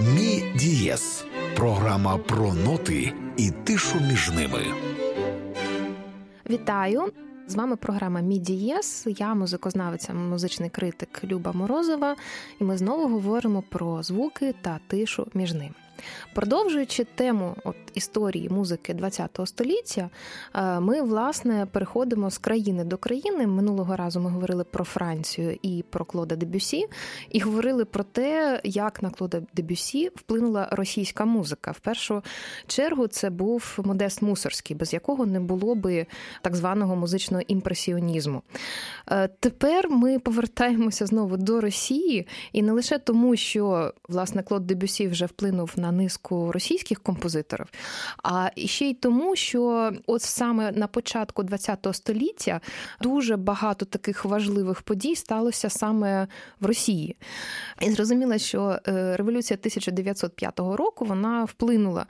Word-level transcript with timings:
Мі 0.00 0.52
Дієс 0.54 1.24
програма 1.56 2.18
про 2.18 2.54
ноти 2.54 3.12
і 3.36 3.50
тишу 3.50 4.00
між 4.10 4.30
ними. 4.30 4.60
Вітаю! 6.50 7.12
З 7.46 7.54
вами 7.54 7.76
програма 7.76 8.20
Мі 8.20 8.38
Дієс. 8.38 9.06
Я 9.06 9.34
музикознавиця, 9.34 10.14
музичний 10.14 10.70
критик 10.70 11.24
Люба 11.24 11.52
Морозова, 11.52 12.16
і 12.60 12.64
ми 12.64 12.78
знову 12.78 13.08
говоримо 13.08 13.62
про 13.68 14.02
звуки 14.02 14.54
та 14.62 14.80
тишу 14.86 15.26
між 15.34 15.54
ними. 15.54 15.74
Продовжуючи 16.34 17.04
тему 17.04 17.56
от, 17.64 17.76
історії 17.94 18.48
музики 18.48 18.96
ХХ 19.02 19.46
століття, 19.46 20.10
е, 20.54 20.80
ми 20.80 21.02
власне 21.02 21.66
переходимо 21.72 22.30
з 22.30 22.38
країни 22.38 22.84
до 22.84 22.96
країни. 22.96 23.46
Минулого 23.46 23.96
разу 23.96 24.20
ми 24.20 24.30
говорили 24.30 24.64
про 24.64 24.84
Францію 24.84 25.58
і 25.62 25.84
про 25.90 26.04
Клода 26.04 26.36
Дебюсі, 26.36 26.86
і 27.30 27.40
говорили 27.40 27.84
про 27.84 28.04
те, 28.04 28.60
як 28.64 29.02
на 29.02 29.10
Клода 29.10 29.42
Дебюсі 29.54 30.10
вплинула 30.14 30.68
російська 30.72 31.24
музика. 31.24 31.70
В 31.70 31.78
першу 31.78 32.22
чергу 32.66 33.06
це 33.06 33.30
був 33.30 33.78
Модест 33.84 34.22
Мусорський, 34.22 34.76
без 34.76 34.92
якого 34.92 35.26
не 35.26 35.40
було 35.40 35.74
би 35.74 36.06
так 36.42 36.56
званого 36.56 36.96
музичного 36.96 37.42
імпресіонізму. 37.48 38.42
Е, 39.10 39.28
тепер 39.40 39.90
ми 39.90 40.18
повертаємося 40.18 41.06
знову 41.06 41.36
до 41.36 41.60
Росії, 41.60 42.26
і 42.52 42.62
не 42.62 42.72
лише 42.72 42.98
тому, 42.98 43.36
що 43.36 43.92
власне 44.08 44.42
Клод 44.42 44.66
Дебюсі 44.66 45.08
вже 45.08 45.26
вплинув 45.26 45.72
на 45.76 45.87
низку 45.92 46.52
російських 46.52 47.02
композиторів, 47.02 47.66
а 48.22 48.50
ще 48.56 48.84
й 48.84 48.94
тому, 48.94 49.36
що 49.36 49.92
от 50.06 50.22
саме 50.22 50.72
на 50.72 50.86
початку 50.86 51.44
ХХ 51.46 51.94
століття 51.94 52.60
дуже 53.00 53.36
багато 53.36 53.84
таких 53.84 54.24
важливих 54.24 54.82
подій 54.82 55.16
сталося 55.16 55.70
саме 55.70 56.28
в 56.60 56.66
Росії. 56.66 57.16
І 57.80 57.90
зрозуміло, 57.90 58.38
що 58.38 58.78
е, 58.88 59.16
революція 59.16 59.56
1905 59.60 60.58
року 60.58 61.04
вона 61.04 61.44
вплинула 61.44 62.06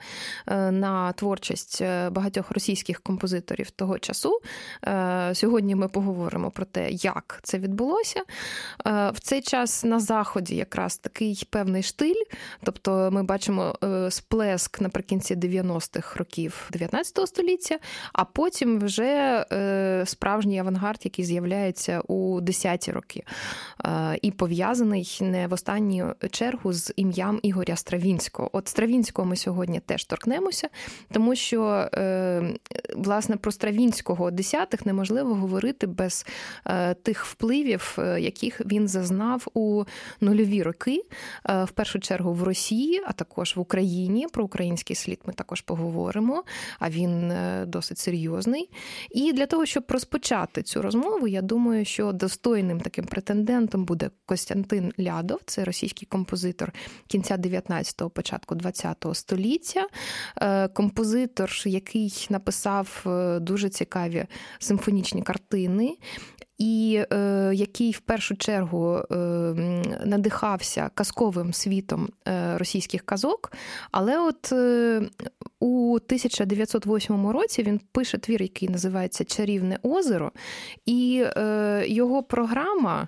е, 0.47 0.71
на 0.71 1.13
творчість 1.13 1.81
е, 1.81 2.09
багатьох 2.09 2.51
російських 2.51 3.01
композиторів 3.01 3.71
того 3.71 3.99
часу. 3.99 4.39
Сьогодні 5.33 5.75
ми 5.75 5.87
поговоримо 5.87 6.51
про 6.51 6.65
те, 6.65 6.89
як 6.91 7.39
це 7.43 7.59
відбулося. 7.59 8.23
В 8.85 9.15
цей 9.21 9.41
час 9.41 9.83
на 9.83 9.99
заході 9.99 10.55
якраз 10.55 10.97
такий 10.97 11.47
певний 11.49 11.83
штиль, 11.83 12.23
тобто 12.63 13.09
ми 13.11 13.23
бачимо 13.23 13.68
Е, 13.83 14.11
сплеск 14.11 14.81
наприкінці 14.81 15.35
90-х 15.35 16.19
років 16.19 16.69
19 16.71 17.27
століття, 17.27 17.79
а 18.13 18.25
потім 18.25 18.79
вже 18.79 19.45
е, 19.51 20.03
справжній 20.05 20.59
авангард, 20.59 20.99
який 21.03 21.25
з'являється 21.25 22.01
у 22.07 22.41
10-ті 22.41 22.91
роки, 22.91 23.23
е, 23.85 24.19
і 24.21 24.31
пов'язаний 24.31 25.17
не 25.21 25.47
в 25.47 25.53
останню 25.53 26.15
чергу 26.31 26.73
з 26.73 26.93
ім'ям 26.95 27.39
Ігоря 27.43 27.75
Стравінського. 27.75 28.49
От 28.53 28.67
Стравінського 28.67 29.27
ми 29.27 29.35
сьогодні 29.35 29.79
теж 29.79 30.05
торкнемося, 30.05 30.69
тому 31.11 31.35
що 31.35 31.89
власне 32.95 33.37
про 33.37 33.51
Стравінського 33.51 34.31
десятих 34.31 34.85
неможливо 34.85 35.35
говорити 35.35 35.87
без 35.87 36.25
тих 37.03 37.25
впливів, 37.25 37.97
яких 38.19 38.61
він 38.65 38.87
зазнав 38.87 39.47
у 39.53 39.83
нульові 40.21 40.63
роки, 40.63 41.05
в 41.45 41.69
першу 41.73 41.99
чергу 41.99 42.33
в 42.33 42.43
Росії, 42.43 43.01
а 43.05 43.11
також 43.11 43.55
в 43.55 43.58
Україні. 43.59 44.27
Про 44.27 44.43
український 44.43 44.95
слід 44.95 45.19
ми 45.25 45.33
також 45.33 45.61
поговоримо, 45.61 46.43
а 46.79 46.89
він 46.89 47.31
е, 47.31 47.65
досить 47.67 47.97
серйозний. 47.97 48.69
І 49.11 49.33
для 49.33 49.45
того, 49.45 49.65
щоб 49.65 49.83
розпочати 49.89 50.63
цю 50.63 50.81
розмову, 50.81 51.27
я 51.27 51.41
думаю, 51.41 51.85
що 51.85 52.11
достойним 52.11 52.79
таким 52.79 53.05
претендентом 53.05 53.85
буде 53.85 54.09
Костянтин 54.25 54.93
Лядов, 54.99 55.39
це 55.45 55.65
російський 55.65 56.07
композитор 56.11 56.73
кінця 57.07 57.37
19-го, 57.37 58.09
початку 58.09 58.55
20-го 58.55 59.13
століття. 59.13 59.87
Е, 60.41 60.67
композитор, 60.67 61.51
який 61.65 62.27
написав 62.29 63.03
е, 63.05 63.39
дуже 63.39 63.69
цікаві 63.69 64.25
симфонічні 64.59 65.21
картини 65.21 65.97
і 66.59 67.03
е, 67.11 67.51
який 67.53 67.91
в 67.91 67.99
першу 67.99 68.35
чергу 68.35 68.97
е, 68.97 69.15
надихався 70.05 70.89
казковим 70.93 71.53
світом 71.53 72.09
е, 72.27 72.57
російських 72.57 73.01
казок. 73.05 73.51
Але 73.91 74.19
от 74.19 74.51
е, 74.51 75.01
у 75.59 75.95
1908 75.95 77.27
році 77.27 77.63
він 77.63 77.79
пише 77.91 78.17
твір, 78.17 78.41
який 78.41 78.69
називається 78.69 79.23
Чарівне 79.23 79.79
озеро, 79.83 80.31
і 80.85 81.23
е, 81.25 81.83
його 81.87 82.23
програма 82.23 83.07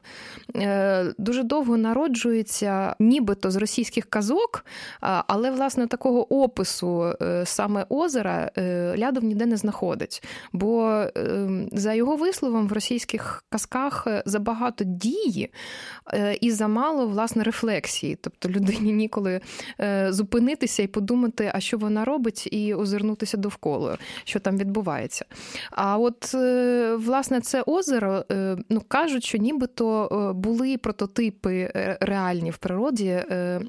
е, 0.56 1.14
дуже 1.18 1.44
довго 1.44 1.78
народжується, 1.78 2.96
нібито 3.00 3.52
з 3.52 3.56
російських 3.56 4.06
казок, 4.06 4.66
але 5.02 5.52
власне 5.52 5.88
такого 5.88 6.44
опису 6.44 7.14
саме 7.44 7.86
озера 7.90 8.52
Лядов 8.98 9.24
ніде 9.24 9.46
не 9.46 9.58
знаходить. 9.58 10.24
Бо 10.54 11.06
за 11.72 11.94
його 11.94 12.16
висловом 12.16 12.68
в 12.68 12.74
російських 12.74 13.44
казках 13.50 14.08
е, 14.08 14.24
забагато 14.26 14.84
дії 14.84 15.50
е, 16.14 16.38
і 16.42 16.52
замало 16.52 17.08
власне 17.08 17.44
рефлексії. 17.44 18.18
Тобто 18.22 18.50
людині 18.50 18.92
ніколи 18.92 19.42
е, 19.80 20.14
зупинитися 20.14 20.84
і 20.84 20.88
подумати, 20.88 21.52
а 21.54 21.60
що 21.60 21.78
вона 21.78 22.06
робить, 22.06 22.41
і 22.52 22.74
озирнутися 22.74 23.38
довкола, 23.38 23.98
що 24.24 24.40
там 24.40 24.58
відбувається. 24.58 25.26
А 25.72 25.98
от 25.98 26.34
власне 27.06 27.42
це 27.42 27.62
озеро, 27.62 28.26
ну 28.70 28.82
кажуть, 28.88 29.24
що 29.24 29.38
нібито 29.38 30.08
були 30.36 30.78
прототипи 30.78 31.72
реальні 32.02 32.52
в 32.52 32.58
природі. 32.58 33.24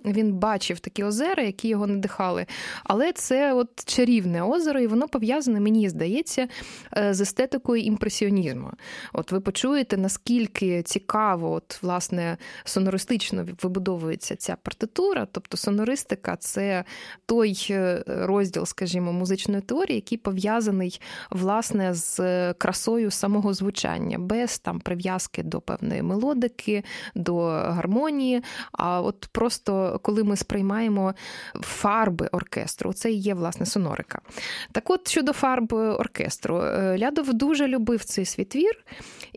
Він 0.04 0.32
бачив 0.32 0.80
такі 0.80 1.04
озера, 1.04 1.42
які 1.42 1.68
його 1.68 1.86
надихали. 1.86 2.46
Але 2.84 3.12
це 3.12 3.52
от 3.52 3.84
чарівне 3.84 4.42
озеро, 4.42 4.80
і 4.80 4.86
воно 4.86 5.08
пов'язане, 5.08 5.60
мені 5.60 5.88
здається, 5.88 6.48
з 7.10 7.20
естетикою 7.20 7.82
імпресіонізму. 7.82 8.70
От 9.12 9.32
ви 9.32 9.40
почули 9.40 9.72
чуєте, 9.72 9.96
наскільки 9.96 10.82
цікаво, 10.82 11.52
от, 11.52 11.82
власне, 11.82 12.36
сонористично 12.64 13.46
вибудовується 13.62 14.36
ця 14.36 14.56
партитура. 14.62 15.26
Тобто 15.32 15.56
сонористика 15.56 16.36
це 16.36 16.84
той 17.26 17.66
е, 17.70 18.04
розділ, 18.62 18.66
скажімо, 18.66 19.12
музичної 19.12 19.60
теорії, 19.62 19.94
який 19.94 20.18
пов'язаний 20.18 21.00
власне 21.30 21.94
з 21.94 22.54
красою 22.54 23.10
самого 23.10 23.54
звучання, 23.54 24.18
без 24.18 24.58
там 24.58 24.80
прив'язки 24.80 25.42
до 25.42 25.60
певної 25.60 26.02
мелодики, 26.02 26.84
до 27.14 27.36
гармонії. 27.48 28.42
А 28.72 29.00
от 29.00 29.28
просто 29.32 30.00
коли 30.02 30.24
ми 30.24 30.36
сприймаємо 30.36 31.14
фарби 31.60 32.28
оркестру, 32.32 32.92
це 32.92 33.10
і 33.12 33.16
є 33.16 33.34
власне 33.34 33.66
сонорика. 33.66 34.20
Так 34.72 34.90
от 34.90 35.08
щодо 35.08 35.32
фарб 35.32 35.72
оркестру, 35.72 36.56
е, 36.56 36.98
Лядов 36.98 37.34
дуже 37.34 37.66
любив 37.68 38.04
цей 38.04 38.24
свій 38.24 38.44
твір. 38.44 38.84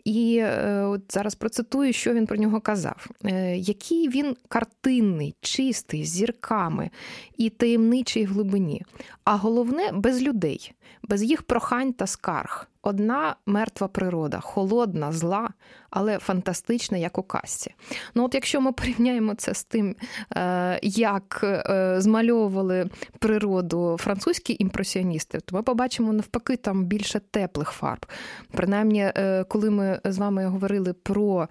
І 0.04 0.38
е, 0.42 0.82
от 0.82 1.02
зараз 1.08 1.34
процитую, 1.34 1.92
що 1.92 2.14
він 2.14 2.26
про 2.26 2.36
нього 2.36 2.60
казав: 2.60 3.06
е, 3.24 3.56
який 3.56 4.08
він 4.08 4.36
картинний, 4.48 5.34
чистий, 5.40 6.04
з 6.04 6.08
зірками 6.08 6.90
і 7.38 7.50
таємничий 7.50 8.26
в 8.26 8.36
глибині, 8.36 8.82
а 9.24 9.36
головне 9.36 9.90
без 9.92 10.22
людей, 10.22 10.72
без 11.02 11.22
їх 11.22 11.42
прохань 11.42 11.92
та 11.92 12.06
скарг. 12.06 12.68
Одна 12.82 13.36
мертва 13.46 13.88
природа, 13.88 14.40
холодна, 14.40 15.12
зла, 15.12 15.48
але 15.90 16.18
фантастична, 16.18 16.98
як 16.98 17.18
у 17.18 17.22
казці. 17.22 17.74
Ну, 18.14 18.24
от 18.24 18.34
якщо 18.34 18.60
ми 18.60 18.72
порівняємо 18.72 19.34
це 19.34 19.54
з 19.54 19.64
тим, 19.64 19.96
е, 20.36 20.80
як 20.82 21.44
змальовували 21.98 22.90
природу 23.18 23.96
французькі 24.00 24.56
імпресіоністи, 24.58 25.40
то 25.40 25.56
ми 25.56 25.62
побачимо 25.62 26.12
навпаки 26.12 26.56
там 26.56 26.84
більше 26.84 27.20
теплих 27.20 27.70
фарб. 27.70 28.06
Принаймні, 28.52 29.12
коли 29.48 29.70
ми 29.70 30.00
з 30.04 30.18
вами 30.18 30.46
говорили 30.46 30.92
про 30.92 31.48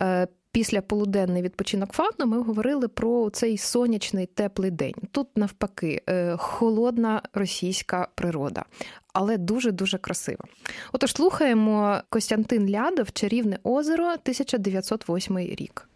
е, 0.00 0.26
після 0.56 0.80
полуденний 0.80 1.42
відпочинок 1.42 1.92
фауну, 1.92 2.26
ми 2.26 2.42
говорили 2.42 2.88
про 2.88 3.30
цей 3.30 3.58
сонячний 3.58 4.26
теплий 4.26 4.70
день. 4.70 4.94
Тут 5.10 5.36
навпаки 5.36 6.02
е, 6.08 6.36
холодна 6.36 7.22
російська 7.34 8.08
природа. 8.14 8.64
Але 9.12 9.36
дуже-дуже 9.36 9.98
красиво. 9.98 10.44
Отож, 10.92 11.12
слухаємо 11.12 12.00
Костянтин 12.08 12.70
Лядов 12.70 13.12
Чарівне 13.12 13.58
озеро 13.62 14.04
1908 14.04 15.38
рік. 15.38 15.88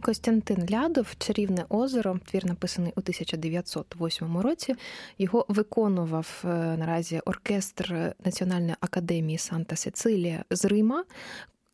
Костянтин 0.00 0.66
Лядов, 0.70 1.14
Чарівне 1.18 1.64
озеро, 1.68 2.20
твір 2.24 2.46
написаний 2.46 2.92
у 2.96 3.00
1908 3.00 4.38
році. 4.38 4.74
Його 5.18 5.46
виконував 5.48 6.42
е, 6.44 6.48
наразі 6.76 7.20
оркестр 7.24 8.14
Національної 8.24 8.74
академії 8.80 9.38
Санта 9.38 9.76
Сицилія 9.76 10.44
з 10.50 10.64
Рима 10.64 11.04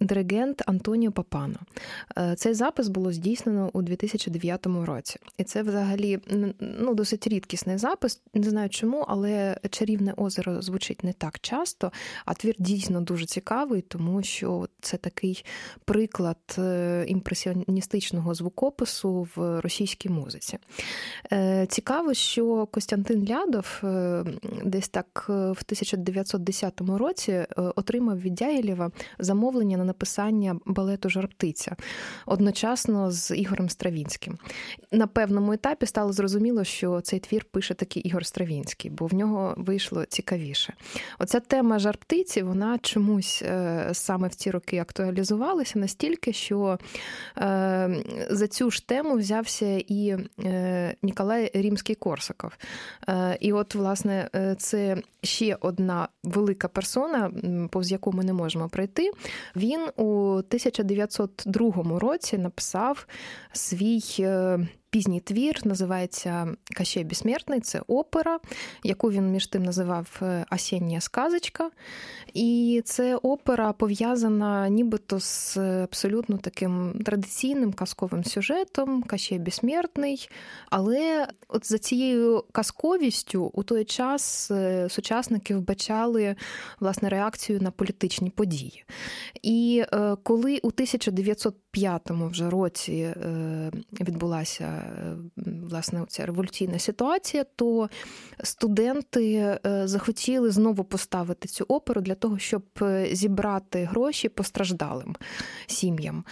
диригент 0.00 0.62
Антоніо 0.66 1.12
Папано. 1.12 1.58
Е, 2.18 2.34
цей 2.36 2.54
запис 2.54 2.88
було 2.88 3.12
здійснено 3.12 3.70
у 3.72 3.82
2009 3.82 4.66
році. 4.66 5.18
І 5.38 5.44
це 5.44 5.62
взагалі 5.62 6.18
ну, 6.60 6.94
досить 6.94 7.26
рідкісний 7.26 7.78
запис. 7.78 8.22
Не 8.34 8.50
знаю 8.50 8.68
чому, 8.68 9.04
але 9.08 9.56
чарівне 9.70 10.14
озеро 10.16 10.62
звучить 10.62 11.04
не 11.04 11.12
так 11.12 11.38
часто, 11.40 11.92
а 12.24 12.34
твір 12.34 12.54
дійсно 12.58 13.00
дуже 13.00 13.26
цікавий, 13.26 13.82
тому 13.82 14.22
що 14.22 14.68
це 14.80 14.96
такий 14.96 15.44
приклад 15.84 16.38
е, 16.58 17.04
імпресіоністичного 17.08 18.34
звукопису 18.34 19.28
в 19.36 19.60
російській 19.60 20.08
музиці. 20.08 20.58
Е, 21.32 21.66
цікаво, 21.66 22.14
що 22.14 22.66
Костянтин 22.66 23.28
Лядов 23.28 23.82
десь 24.64 24.88
так 24.88 25.24
в 25.28 25.32
1910 25.32 26.80
році 26.80 27.46
отримав 27.56 28.20
від 28.20 28.34
Дягілєва 28.34 28.90
замовлення 29.18 29.76
на 29.76 29.85
написання 29.86 30.56
балету 30.66 31.10
Жарптиця 31.10 31.76
одночасно 32.26 33.10
з 33.10 33.36
Ігорем 33.36 33.68
Стравінським. 33.68 34.38
На 34.92 35.06
певному 35.06 35.52
етапі 35.52 35.86
стало 35.86 36.12
зрозуміло, 36.12 36.64
що 36.64 37.00
цей 37.00 37.20
твір 37.20 37.44
пише 37.44 37.74
такий 37.74 38.02
Ігор 38.02 38.26
Стравінський, 38.26 38.90
бо 38.90 39.06
в 39.06 39.14
нього 39.14 39.54
вийшло 39.56 40.04
цікавіше. 40.04 40.74
Оця 41.18 41.40
тема 41.40 41.78
жарптиці 41.78 42.42
вона 42.42 42.78
чомусь 42.78 43.42
е, 43.42 43.88
саме 43.92 44.28
в 44.28 44.34
ці 44.34 44.50
роки 44.50 44.78
актуалізувалася 44.78 45.78
настільки, 45.78 46.32
що 46.32 46.78
е, 47.38 47.96
за 48.30 48.48
цю 48.48 48.70
ж 48.70 48.86
тему 48.86 49.16
взявся 49.16 49.82
і 49.88 50.16
е, 50.44 50.96
Ніколай 51.02 51.50
Рімський 51.54 51.94
Корсаков. 51.94 52.50
І 53.40 53.52
от, 53.52 53.74
власне, 53.74 54.30
це 54.58 54.96
ще 55.22 55.56
одна 55.60 56.08
велика 56.24 56.68
персона, 56.68 57.30
повз 57.70 57.92
яку 57.92 58.12
ми 58.12 58.24
не 58.24 58.32
можемо 58.32 58.68
пройти. 58.68 59.10
Він 59.56 59.75
у 59.96 60.32
1902 60.32 61.98
році 61.98 62.38
написав 62.38 63.06
свій 63.52 64.02
е, 64.20 64.58
пізній 64.96 65.20
твір, 65.20 65.60
називається 65.64 66.56
Кащей 66.76 67.04
Безсмертний, 67.04 67.60
це 67.60 67.82
опера, 67.86 68.40
яку 68.84 69.10
він 69.10 69.32
між 69.32 69.46
тим 69.46 69.62
називав 69.62 70.20
е, 70.22 70.44
Осіння 70.52 71.00
сказочка. 71.00 71.70
І 72.34 72.82
це 72.84 73.16
опера 73.16 73.72
пов'язана 73.72 74.68
нібито 74.68 75.20
з 75.20 75.56
абсолютно 75.82 76.38
таким 76.38 77.02
традиційним 77.04 77.72
казковим 77.72 78.24
сюжетом, 78.24 79.02
Кащей 79.02 79.38
Безсмертний. 79.38 80.28
Але 80.70 81.28
от 81.48 81.68
за 81.68 81.78
цією 81.78 82.44
казковістю 82.52 83.50
у 83.54 83.62
той 83.62 83.84
час 83.84 84.50
е, 84.50 84.88
сучасники 84.90 85.56
вбачали 85.56 86.36
власне 86.80 87.08
реакцію 87.08 87.60
на 87.60 87.70
політичні 87.70 88.30
події. 88.30 88.84
І 89.42 89.84
е, 89.92 90.16
коли 90.22 90.60
у 90.62 90.70
1905 91.76 92.30
вже 92.30 92.50
році 92.50 93.14
відбулася 94.00 94.82
власне 95.68 96.04
ця 96.08 96.26
революційна 96.26 96.78
ситуація, 96.78 97.44
то 97.56 97.88
студенти 98.42 99.34
е, 99.34 99.60
захотіли 99.84 100.50
знову 100.50 100.84
поставити 100.84 101.48
цю 101.48 101.64
оперу 101.68 102.00
для 102.00 102.14
того, 102.14 102.38
щоб 102.38 102.62
е, 102.82 103.08
зібрати 103.12 103.84
гроші 103.84 104.28
постраждалим 104.28 105.16
сім'ям. 105.66 106.24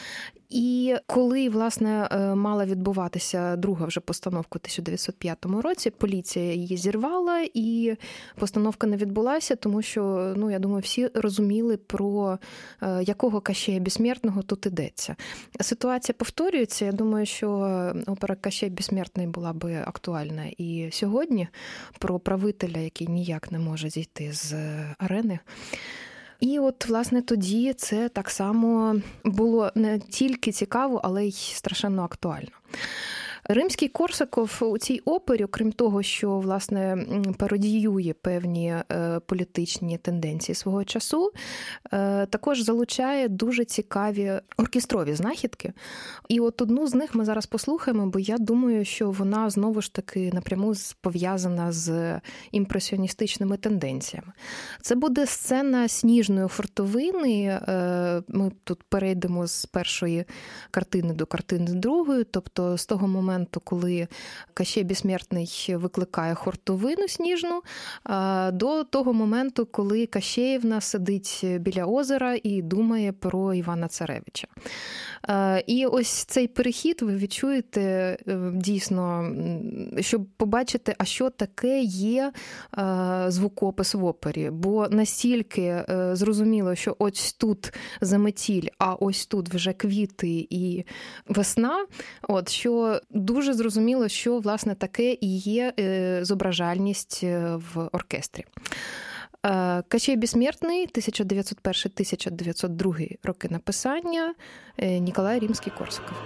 І 0.49 0.97
коли 1.07 1.49
власне 1.49 2.09
е, 2.13 2.35
мала 2.35 2.65
відбуватися 2.65 3.57
друга 3.57 3.87
вже 3.87 4.01
постановка 4.01 4.57
у 4.57 4.59
1905 4.59 5.47
році, 5.47 5.91
поліція 5.91 6.53
її 6.53 6.77
зірвала, 6.77 7.47
і 7.55 7.97
постановка 8.39 8.87
не 8.87 8.97
відбулася, 8.97 9.57
тому 9.57 9.83
що 9.83 10.35
ну 10.37 10.51
я 10.51 10.59
думаю, 10.59 10.81
всі 10.81 11.11
розуміли 11.15 11.77
про 11.77 12.39
якого 13.03 13.41
кащея 13.41 13.81
безсмертного 13.81 14.43
тут 14.43 14.67
ідеться. 14.67 15.17
Ситуація 15.61 16.15
повторюється. 16.19 16.85
Я 16.85 16.93
думаю, 16.93 17.27
що 17.27 17.49
опера 18.07 18.35
Кащей 18.35 18.71
безсмертний 18.71 19.27
була 19.27 19.53
би 19.53 19.75
актуальна 19.75 20.45
і 20.59 20.89
сьогодні 20.93 21.49
про 21.99 22.19
правителя, 22.19 22.79
який 22.79 23.07
ніяк 23.07 23.53
не 23.53 23.59
може 23.59 23.91
зійти 23.91 24.33
з 24.33 24.55
арени. 24.99 25.39
І 26.41 26.59
от, 26.59 26.87
власне, 26.87 27.23
тоді 27.23 27.73
це 27.73 28.09
так 28.09 28.31
само 28.31 28.97
було 29.25 29.71
не 29.75 29.99
тільки 29.99 30.53
цікаво, 30.53 31.01
але 31.05 31.27
й 31.27 31.33
страшенно 31.33 32.03
актуально. 32.03 32.51
Римський 33.49 33.89
Корсаков 33.89 34.59
у 34.61 34.79
цій 34.79 34.99
опері, 35.05 35.45
окрім 35.45 35.73
того, 35.73 36.03
що 36.03 36.39
власне 36.39 37.07
пародіює 37.39 38.15
певні 38.23 38.69
е, 38.69 39.21
політичні 39.27 39.99
тенденції 39.99 40.55
свого 40.55 40.85
часу, 40.85 41.33
е, 41.93 42.27
також 42.27 42.61
залучає 42.61 43.29
дуже 43.29 43.65
цікаві 43.65 44.33
оркестрові 44.57 45.15
знахідки. 45.15 45.73
І 46.29 46.41
от 46.41 46.63
одну 46.63 46.87
з 46.87 46.95
них 46.95 47.15
ми 47.15 47.25
зараз 47.25 47.47
послухаємо, 47.47 48.07
бо 48.07 48.19
я 48.19 48.39
думаю, 48.39 48.85
що 48.85 49.11
вона 49.11 49.51
знову 49.51 49.83
ж 49.83 49.95
таки 49.95 50.31
напряму 50.33 50.75
пов'язана 51.01 51.73
з 51.73 52.21
імпресіоністичними 52.53 53.57
тенденціями. 53.57 54.33
Це 54.83 54.95
буде 54.95 55.27
сцена 55.27 55.89
сніжної 55.89 56.49
фортовини. 56.49 57.45
Е, 57.45 58.23
ми 58.29 58.53
тут 58.65 58.83
перейдемо 58.83 59.47
з 59.47 59.67
першої 59.67 60.25
картини 60.71 61.15
до 61.15 61.27
картини 61.27 61.73
другої, 61.73 62.25
тобто 62.25 62.79
з 62.79 62.87
того 62.87 63.09
моменту 63.09 63.34
моменту, 63.35 63.61
коли 63.61 64.09
Кащей 64.55 64.85
Безсмертний 64.85 65.67
викликає 65.69 66.35
хортовину 66.35 67.09
сніжну, 67.09 67.63
до 68.53 68.85
того 68.85 69.13
моменту, 69.13 69.67
коли 69.67 70.07
Кащеївна 70.07 70.81
сидить 70.81 71.45
біля 71.61 71.85
озера 71.85 72.37
і 72.43 72.63
думає 72.63 73.13
про 73.13 73.55
Івана 73.55 73.89
Царевича. 73.89 74.49
І 75.67 75.87
ось 75.87 76.09
цей 76.09 76.49
перехід 76.49 77.03
ви 77.03 77.17
відчуєте 77.17 77.81
е, 77.81 78.39
дійсно, 78.55 79.31
щоб 80.01 80.27
побачити, 80.37 80.95
а 80.99 81.05
що 81.05 81.31
таке 81.31 81.81
є 81.81 82.33
звукопис 83.29 83.95
в 83.95 84.05
опері. 84.05 84.51
Бо 84.51 84.89
настільки 84.89 85.63
е, 85.63 86.11
зрозуміло, 86.13 86.75
що 86.75 86.97
ось 86.99 87.33
тут 87.33 87.73
заметіль, 88.01 88.69
а 88.79 88.95
ось 88.95 89.27
тут 89.27 89.55
вже 89.55 89.73
квіти 89.73 90.47
і 90.51 90.85
весна, 91.29 91.87
от 92.29 92.49
що 92.49 93.01
дуже 93.25 93.55
зрозуміло, 93.55 94.09
що 94.09 94.39
власне 94.39 94.75
таке 94.75 95.17
і 95.21 95.39
є 95.39 95.73
е, 95.81 96.19
зображальність 96.25 97.21
е, 97.23 97.57
в 97.57 97.89
оркестрі. 97.93 98.45
Е, 99.47 99.83
Качей 99.89 100.17
Бісмертний, 100.17 100.89
1901-1902 100.89 103.19
роки 103.23 103.49
написання 103.51 104.35
Ніколай 104.79 105.39
Римський 105.39 105.73
Корсаков. 105.79 106.17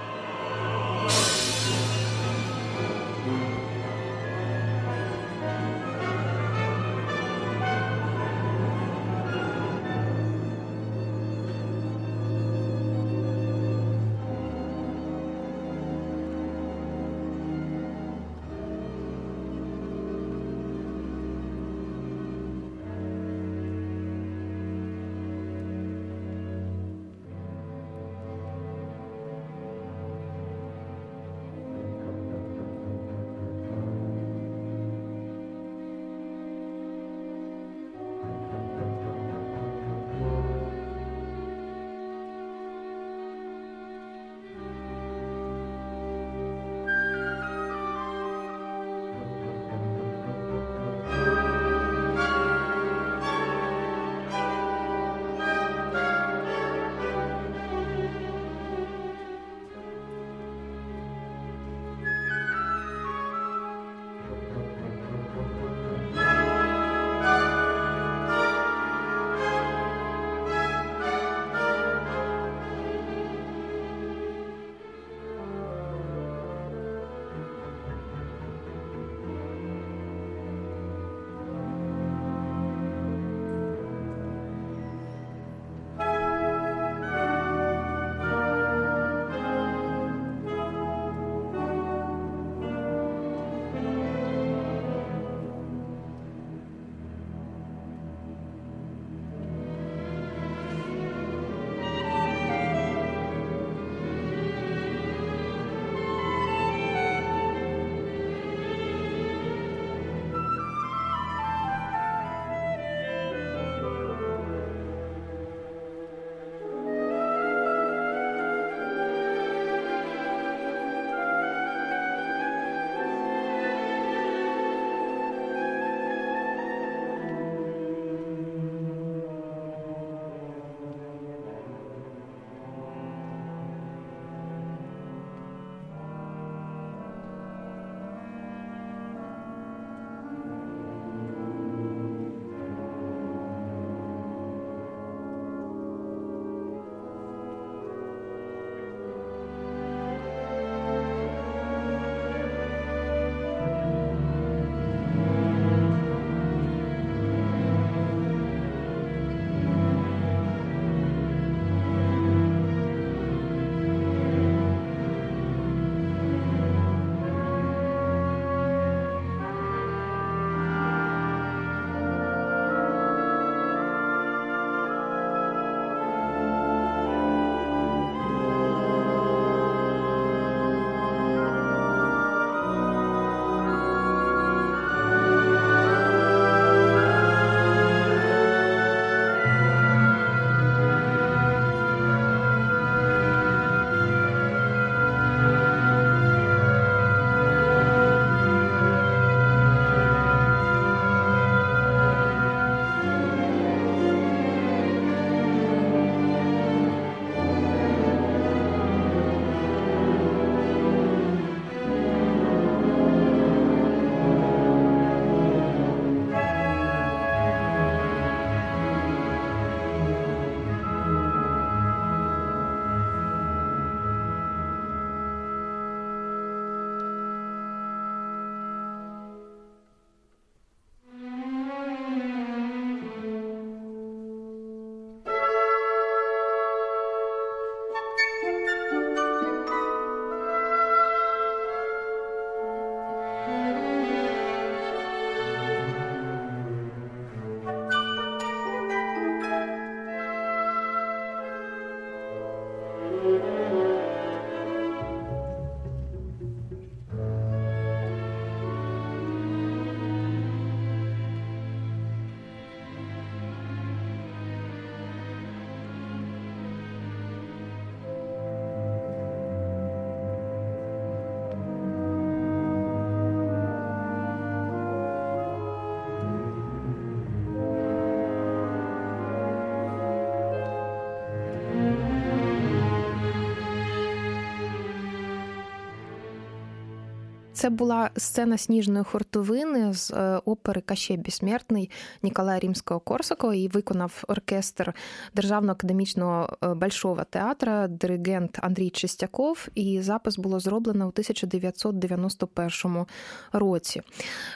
Це 287.69 287.75
була 287.75 288.11
сцена 288.17 288.59
сніжної 288.59 289.04
хуртовини 289.04 289.93
з 289.93 290.13
опери 290.45 290.81
Каще 290.81 291.17
Бісмертний 291.17 291.91
Ніколая 292.23 292.61
Римського 292.61 293.00
Корсакова. 293.00 293.54
і 293.54 293.69
виконав 293.69 294.25
оркестр 294.28 294.93
Державного 295.35 295.73
академічного 295.73 296.57
Большого 296.63 297.25
театра, 297.31 297.89
диригент 297.89 298.59
Андрій 298.63 298.91
Чистяков. 298.91 299.69
І 299.75 300.00
запис 300.02 300.39
було 300.39 300.61
зроблено 300.61 301.04
у 301.04 301.09
1991 301.09 303.07
році. 303.52 304.02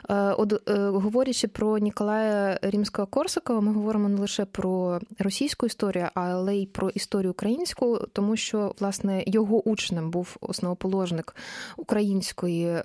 От, 0.08 0.70
Говорячи 0.78 1.48
про 1.48 1.78
Ніколая 1.78 2.58
Римського 2.62 3.06
Корсакова, 3.06 3.60
ми 3.60 3.72
говоримо 3.72 4.08
не 4.08 4.20
лише 4.20 4.44
про 4.44 5.00
російську 5.18 5.66
історію, 5.66 6.08
але 6.14 6.56
й 6.56 6.66
про 6.66 6.90
історію 6.90 7.30
українську, 7.30 7.98
тому 8.12 8.36
що 8.36 8.74
власне 8.80 9.24
його 9.26 9.68
учнем 9.68 10.10
був 10.10 10.36
основоположник 10.40 11.36
української 11.76 12.82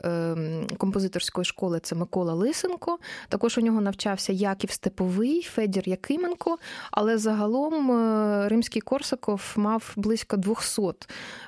композиторської 0.78 1.46
школи. 1.46 1.80
Це 1.80 1.96
Микола 1.96 2.34
Лисенко. 2.34 2.98
Також 3.30 3.58
у 3.58 3.62
нього 3.62 3.82
навчався 3.82 4.34
Яків 4.34 4.72
Степовий, 4.72 5.42
Федір 5.42 5.90
Якименко. 5.90 6.58
Але 6.92 7.18
загалом 7.18 7.92
е, 7.92 8.50
римський 8.50 8.82
Корсаков 8.82 9.54
мав 9.56 9.94
близько 9.96 10.38
200 10.38 10.82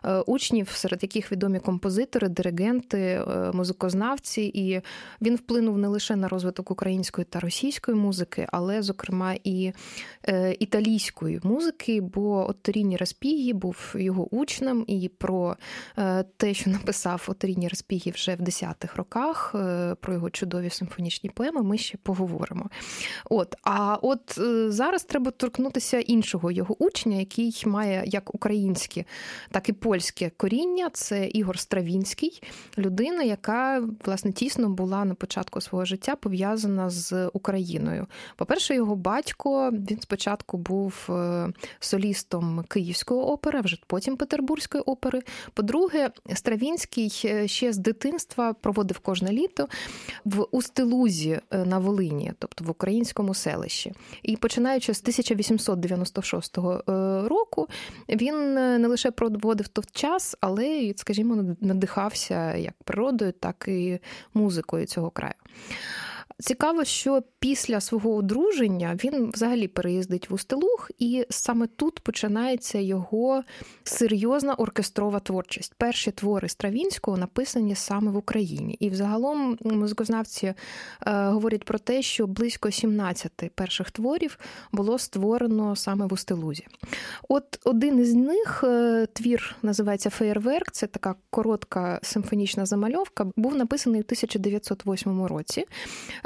е, 0.06 0.20
учнів, 0.20 0.70
серед 0.70 1.04
яких 1.04 1.32
відомі 1.32 1.60
композитори, 1.60 2.30
диригенти, 2.30 3.00
е, 3.00 3.52
музикознавці, 3.54 4.42
і 4.42 4.82
він 5.22 5.36
вплинув 5.36 5.78
не 5.78 5.88
лише 5.88 6.16
на 6.16 6.28
розвиток 6.28 6.72
української 6.72 7.26
та 7.26 7.40
російської 7.40 7.98
музики, 7.98 8.48
але, 8.52 8.82
зокрема, 8.82 9.36
і 9.44 9.74
італійської 10.60 11.40
музики. 11.44 12.02
Бо 12.02 12.50
Оторіні 12.50 12.98
Распігі 12.98 13.54
був 13.54 13.96
його 13.96 14.36
учнем, 14.36 14.86
і 14.88 15.10
про 15.18 15.56
те, 16.38 16.54
що 16.54 16.70
написав 16.70 17.26
Оторіні 17.28 17.68
Распігі 17.68 18.12
вже 18.12 18.36
в 18.36 18.42
10-х 18.50 18.96
роках, 18.96 19.56
про 20.00 20.14
його 20.14 20.30
чудові 20.30 20.70
симфонічні 20.70 21.30
поеми, 21.30 21.62
ми 21.64 21.78
ще 21.78 21.98
поговоримо. 21.98 22.70
От, 23.26 23.56
а 23.64 23.98
от 24.02 24.40
зараз 24.74 25.04
треба 25.04 25.32
торкнутися 25.32 26.00
іншого 26.00 26.52
його 26.52 26.76
учня, 26.84 27.18
який 27.18 27.64
має 27.66 28.04
як 28.06 28.36
українське, 28.36 29.06
так 29.52 29.70
і 29.70 29.74
польське 29.74 30.32
коріння. 30.38 30.90
Це 30.94 31.28
Ігор 31.28 31.60
Стравінський, 31.60 32.44
людина, 32.78 33.24
яка 33.24 33.84
власне 34.06 34.32
тісно 34.32 34.70
була 34.70 35.06
на 35.06 35.14
початку 35.14 35.62
свого 35.62 35.86
життя 35.86 36.16
пов'язана 36.16 36.90
з 36.90 37.28
Україною. 37.34 38.08
По-перше, 38.36 38.76
його 38.76 38.96
батько 38.96 39.72
він 39.72 40.02
спочатку 40.02 40.58
був 40.58 41.08
е, 41.10 41.48
солістом 41.80 42.64
Київської 42.70 43.22
опери, 43.22 43.62
вже 43.62 43.78
потім 43.88 44.18
Петербурзької 44.18 44.84
опери. 44.84 45.22
По-друге, 45.54 46.10
Стравінський 46.34 47.22
е, 47.26 47.48
ще 47.48 47.74
з 47.74 47.78
дитинства 47.78 48.39
проводив 48.62 49.00
кожне 49.00 49.32
літо 49.32 49.68
в 50.26 50.46
Устилузі 50.52 51.40
е, 51.52 51.66
на 51.66 51.80
Волині, 51.80 52.34
тобто 52.40 52.66
в 52.66 52.70
українському 52.70 53.34
селищі. 53.34 53.94
І 54.24 54.38
починаючи 54.38 54.94
з 54.94 55.02
1896 55.02 56.58
року, 57.28 57.68
він 58.10 58.54
не 58.54 58.88
лише 58.88 59.12
проводив 59.12 59.68
той 59.68 59.84
час, 59.92 60.36
але, 60.42 60.94
скажімо, 60.96 61.56
надихався 61.62 62.56
як 62.56 62.74
природою, 62.84 63.32
так 63.32 63.66
і 63.68 64.00
музикою 64.34 64.86
цього 64.86 65.10
краю. 65.10 65.34
Цікаво, 66.42 66.84
що 66.84 67.24
після 67.40 67.82
свого 67.82 68.16
одруження 68.16 68.98
він 69.04 69.32
взагалі 69.34 69.68
переїздить 69.68 70.30
в 70.30 70.34
Устилух, 70.34 70.92
і 71.00 71.26
саме 71.30 71.68
тут 71.68 72.00
починається 72.00 72.80
його 72.80 73.44
серйозна 73.84 74.54
оркестрова 74.54 75.20
творчість. 75.20 75.74
Перші 75.78 76.12
твори 76.12 76.50
Стравінського 76.50 77.18
написані 77.18 77.76
саме 77.76 78.12
в 78.12 78.18
Україні. 78.18 78.78
І 78.80 78.90
взагалом 78.90 79.58
музикознавці 79.62 80.48
е, 80.48 80.56
говорять 81.06 81.64
про 81.64 81.80
те, 81.80 82.02
що 82.02 82.28
близько 82.28 82.72
17 82.72 83.52
перших 83.56 83.92
творів 83.92 84.40
було 84.72 85.00
створено 85.00 85.76
саме 85.76 86.06
в 86.06 86.14
Устилузі. 86.14 86.68
От 87.30 87.60
один 87.64 88.00
із 88.00 88.14
них 88.14 88.64
е, 88.64 89.08
твір 89.14 89.56
називається 89.62 90.10
Феєрверк. 90.10 90.72
Це 90.72 90.88
така 90.88 91.16
коротка 91.30 92.00
симфонічна 92.04 92.66
замальовка, 92.66 93.26
був 93.36 93.56
написаний 93.56 94.02
у 94.02 94.04
1908 94.04 95.26
році. 95.26 95.66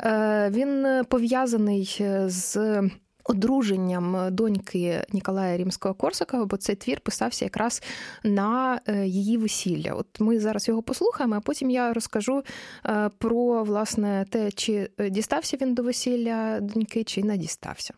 Е, 0.06 0.50
він 0.50 1.04
пов'язаний 1.10 1.98
е, 2.02 2.30
з. 2.30 2.82
Одруженням 3.26 4.28
доньки 4.32 5.04
Ніколая 5.14 5.58
Рімського 5.58 5.94
Корсакова, 5.94 6.46
бо 6.46 6.58
цей 6.58 6.76
твір 6.76 7.00
писався 7.00 7.46
якраз 7.46 7.84
на 8.24 8.80
е, 8.88 9.08
її 9.08 9.38
весілля. 9.38 9.94
От 9.94 10.20
ми 10.20 10.40
зараз 10.40 10.68
його 10.68 10.84
послухаємо, 10.84 11.36
а 11.36 11.40
потім 11.40 11.70
я 11.70 11.94
розкажу 11.94 12.44
про 13.18 13.64
власне 13.64 14.26
те, 14.30 14.52
чи 14.52 14.90
дістався 15.10 15.58
він 15.62 15.74
до 15.74 15.84
весілля 15.84 16.60
доньки, 16.60 17.04
чи 17.04 17.24
не 17.24 17.38
дістався. 17.38 17.94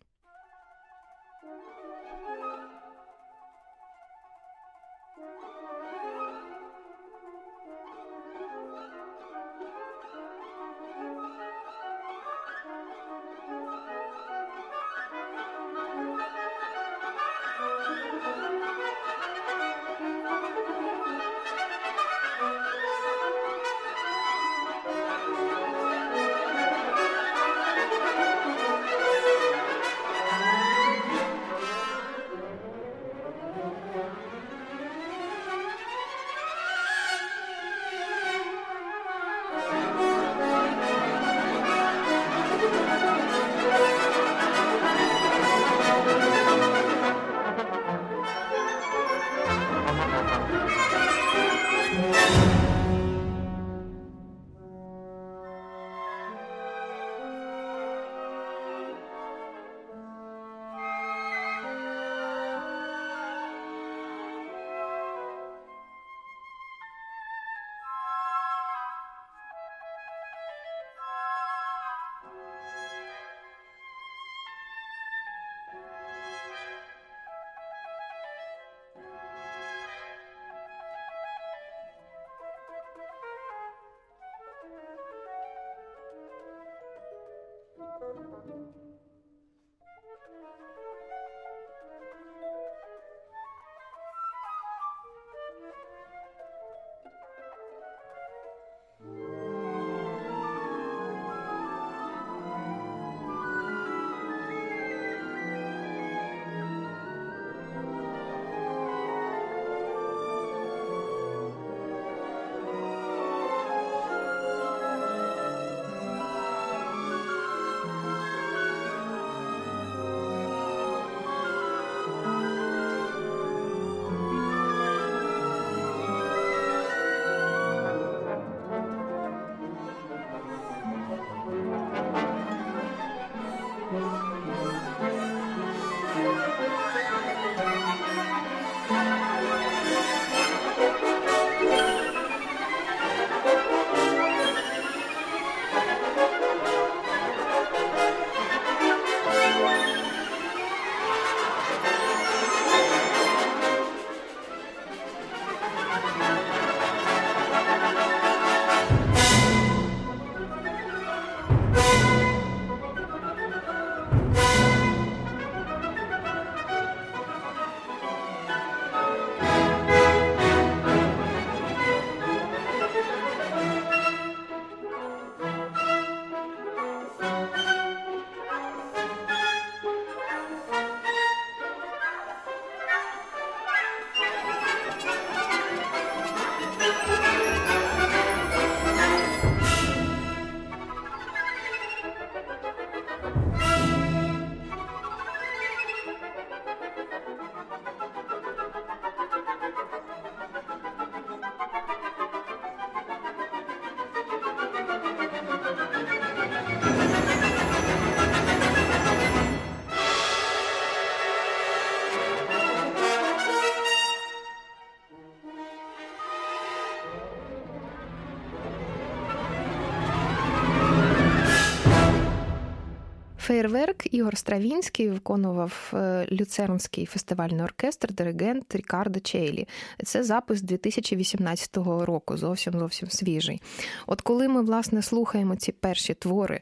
Фейерверк 223.56 223.95
Ігор 224.12 224.38
Стравінський 224.38 225.10
виконував 225.10 225.92
е, 225.94 226.28
люцернський 226.32 227.06
фестивальний 227.06 227.64
оркестр, 227.64 228.14
диригент 228.14 228.76
Рікардо 228.76 229.20
Чейлі. 229.20 229.68
Це 230.04 230.24
запис 230.24 230.62
2018 230.62 231.78
року, 231.78 232.38
зовсім 232.38 232.74
зовсім 232.80 233.10
свіжий. 233.10 233.62
От 234.08 234.22
коли 234.22 234.48
ми 234.48 234.62
власне 234.62 235.02
слухаємо 235.02 235.56
ці 235.56 235.72
перші 235.72 236.14
твори 236.14 236.62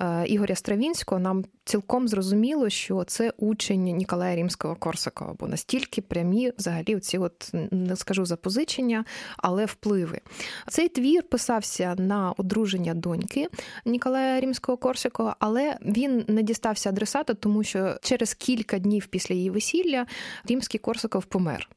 е, 0.00 0.26
Ігоря 0.26 0.54
Стравінського, 0.54 1.20
нам 1.20 1.44
цілком 1.64 2.08
зрозуміло, 2.08 2.70
що 2.70 3.04
це 3.04 3.32
учень 3.38 3.82
Ніколая 3.82 4.36
Рімського 4.36 4.74
Корсакова, 4.74 5.34
бо 5.40 5.46
настільки 5.46 6.02
прямі 6.02 6.52
взагалі 6.58 7.00
ці 7.00 7.18
от 7.18 7.50
не 7.70 7.96
скажу 7.96 8.24
запозичення, 8.24 9.04
але 9.36 9.64
впливи. 9.64 10.20
Цей 10.68 10.88
твір 10.88 11.22
писався 11.22 11.94
на 11.98 12.32
одруження 12.32 12.94
доньки 12.94 13.48
Ніколая 13.84 14.40
Рімського 14.40 14.78
Корсакова, 14.78 15.36
але 15.38 15.76
він 15.80 16.24
не 16.28 16.42
дістався 16.74 16.88
адресата, 16.88 17.34
тому 17.34 17.64
що 17.64 17.96
через 18.02 18.34
кілька 18.34 18.78
днів 18.78 19.06
після 19.06 19.34
її 19.34 19.50
весілля 19.50 20.06
Римський 20.48 20.80
Корсаков 20.80 21.24
помер. 21.24 21.68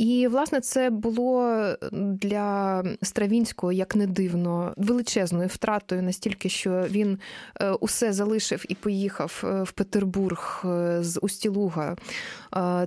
І, 0.00 0.28
власне, 0.28 0.60
це 0.60 0.90
було 0.90 1.66
для 1.92 2.84
Стравінського, 3.02 3.72
як 3.72 3.96
не 3.96 4.06
дивно, 4.06 4.74
величезною 4.76 5.48
втратою, 5.48 6.02
настільки, 6.02 6.48
що 6.48 6.86
він 6.90 7.18
е, 7.60 7.70
усе 7.70 8.12
залишив 8.12 8.64
і 8.68 8.74
поїхав 8.74 9.42
е, 9.44 9.62
в 9.62 9.72
Петербург 9.72 10.62
е, 10.64 10.98
з 11.02 11.20
Устілуга. 11.22 11.96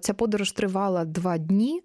Ця 0.01 0.13
подорож 0.13 0.51
тривала 0.51 1.06
два 1.06 1.38
дні. 1.38 1.82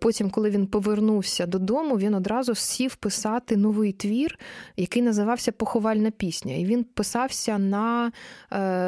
Потім, 0.00 0.30
коли 0.30 0.50
він 0.50 0.66
повернувся 0.66 1.46
додому, 1.46 1.98
він 1.98 2.14
одразу 2.14 2.54
сів 2.54 2.96
писати 2.96 3.56
новий 3.56 3.92
твір, 3.92 4.38
який 4.76 5.02
називався 5.02 5.52
Поховальна 5.52 6.10
пісня. 6.10 6.54
І 6.54 6.64
він 6.64 6.84
писався 6.84 7.58
на 7.58 8.12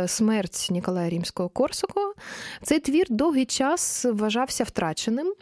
смерть 0.06 0.68
Ніколая 0.70 1.10
Рімського 1.10 1.48
Корсакова. 1.48 2.14
Цей 2.62 2.78
твір 2.78 3.06
довгий 3.10 3.44
час 3.44 4.06
вважався 4.12 4.64
втраченим. 4.68 5.34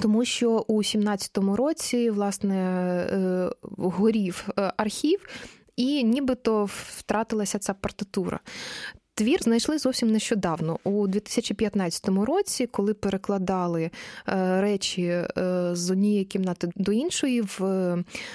Тому 0.00 0.24
що 0.24 0.64
у 0.68 0.78
17-му 0.78 1.56
році 1.56 2.10
власне 2.10 2.56
е, 2.56 3.50
горів 3.78 4.48
е, 4.58 4.72
архів, 4.76 5.28
і 5.76 6.04
нібито 6.04 6.64
втратилася 6.64 7.58
ця 7.58 7.74
партитура. 7.74 8.40
Твір 9.14 9.42
знайшли 9.42 9.78
зовсім 9.78 10.12
нещодавно, 10.12 10.78
у 10.84 11.06
2015 11.06 12.08
році, 12.08 12.66
коли 12.66 12.94
перекладали 12.94 13.82
е, 13.82 13.90
речі 14.60 15.22
з 15.72 15.90
однієї 15.90 16.24
кімнати 16.24 16.70
до 16.76 16.92
іншої 16.92 17.40
в 17.40 17.58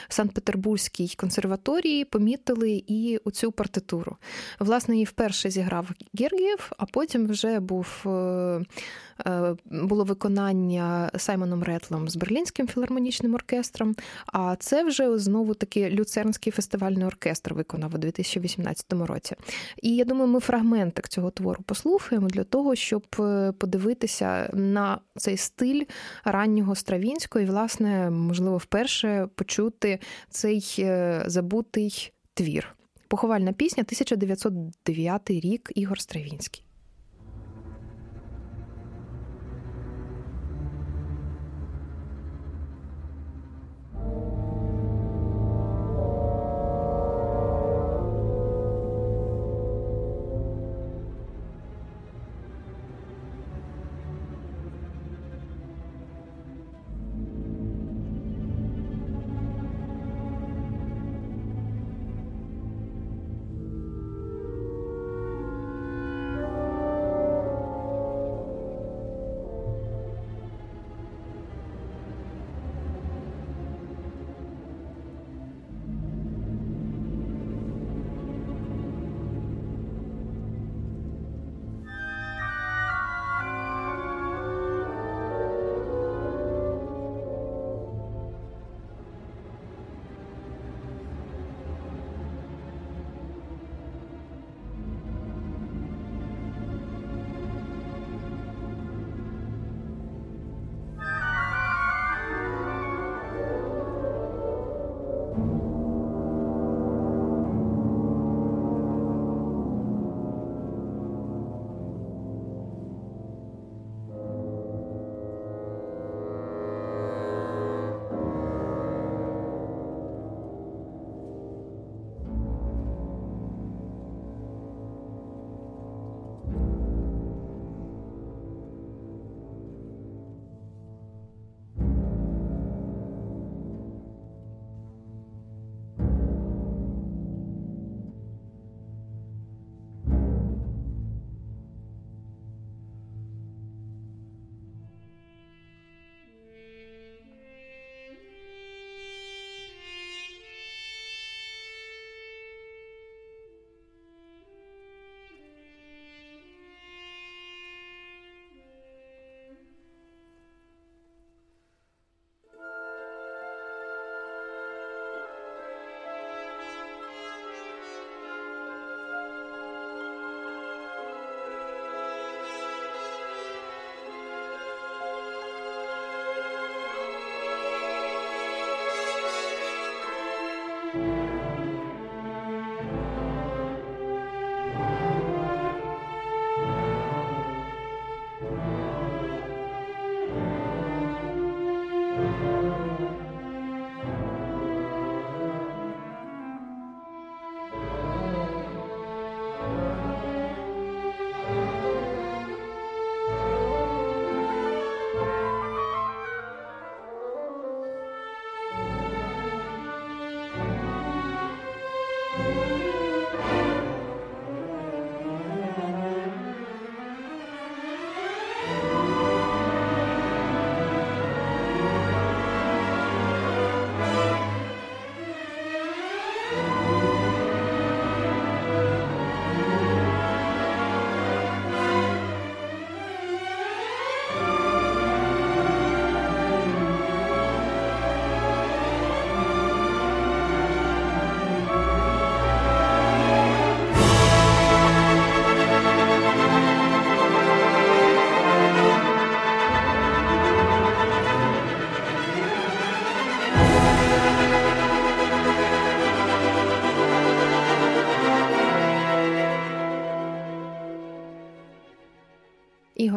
Санкт-Петербурзькій 0.09 1.13
консерваторії, 1.17 2.05
помітили 2.05 2.83
і 2.87 3.19
оцю 3.25 3.51
партитуру. 3.51 4.17
Власне, 4.59 4.95
її 4.95 5.05
вперше 5.05 5.49
зіграв 5.49 5.89
Гергієв, 6.19 6.71
а 6.77 6.85
потім 6.85 7.27
вже 7.27 7.59
був. 7.59 8.05
Е, 9.25 9.55
було 9.65 10.03
виконання 10.03 11.11
Саймоном 11.17 11.63
Ретлом 11.63 12.09
з 12.09 12.15
Берлінським 12.15 12.67
філармонічним 12.67 13.33
оркестром. 13.35 13.95
А 14.25 14.55
це 14.55 14.83
вже 14.83 15.17
знову 15.17 15.53
таки 15.53 15.89
Люцернський 15.89 16.51
фестивальний 16.51 17.05
оркестр 17.05 17.53
виконав 17.53 17.95
у 17.95 17.97
2018 17.97 18.93
році. 18.93 19.35
І 19.81 19.95
я 19.95 20.05
думаю, 20.05 20.27
ми 20.27 20.39
фрагментик 20.39 21.07
цього 21.07 21.31
твору 21.31 21.63
послухаємо 21.65 22.27
для 22.27 22.43
того, 22.43 22.75
щоб 22.75 23.03
е, 23.19 23.51
подивитися 23.51 24.49
на 24.53 24.99
цей 25.15 25.37
стиль 25.37 25.83
раннього 26.25 26.75
Стравінського 26.75 27.43
і, 27.43 27.47
власне, 27.47 28.09
можливо, 28.09 28.57
вперше 28.57 29.27
почути 29.35 29.99
цей 30.29 30.75
е, 30.79 31.23
забутий 31.27 32.11
твір. 32.33 32.75
Поховальна 33.07 33.53
пісня 33.53 33.81
1909 33.81 35.29
рік 35.29 35.71
Ігор 35.75 35.99
Стравінський. 35.99 36.66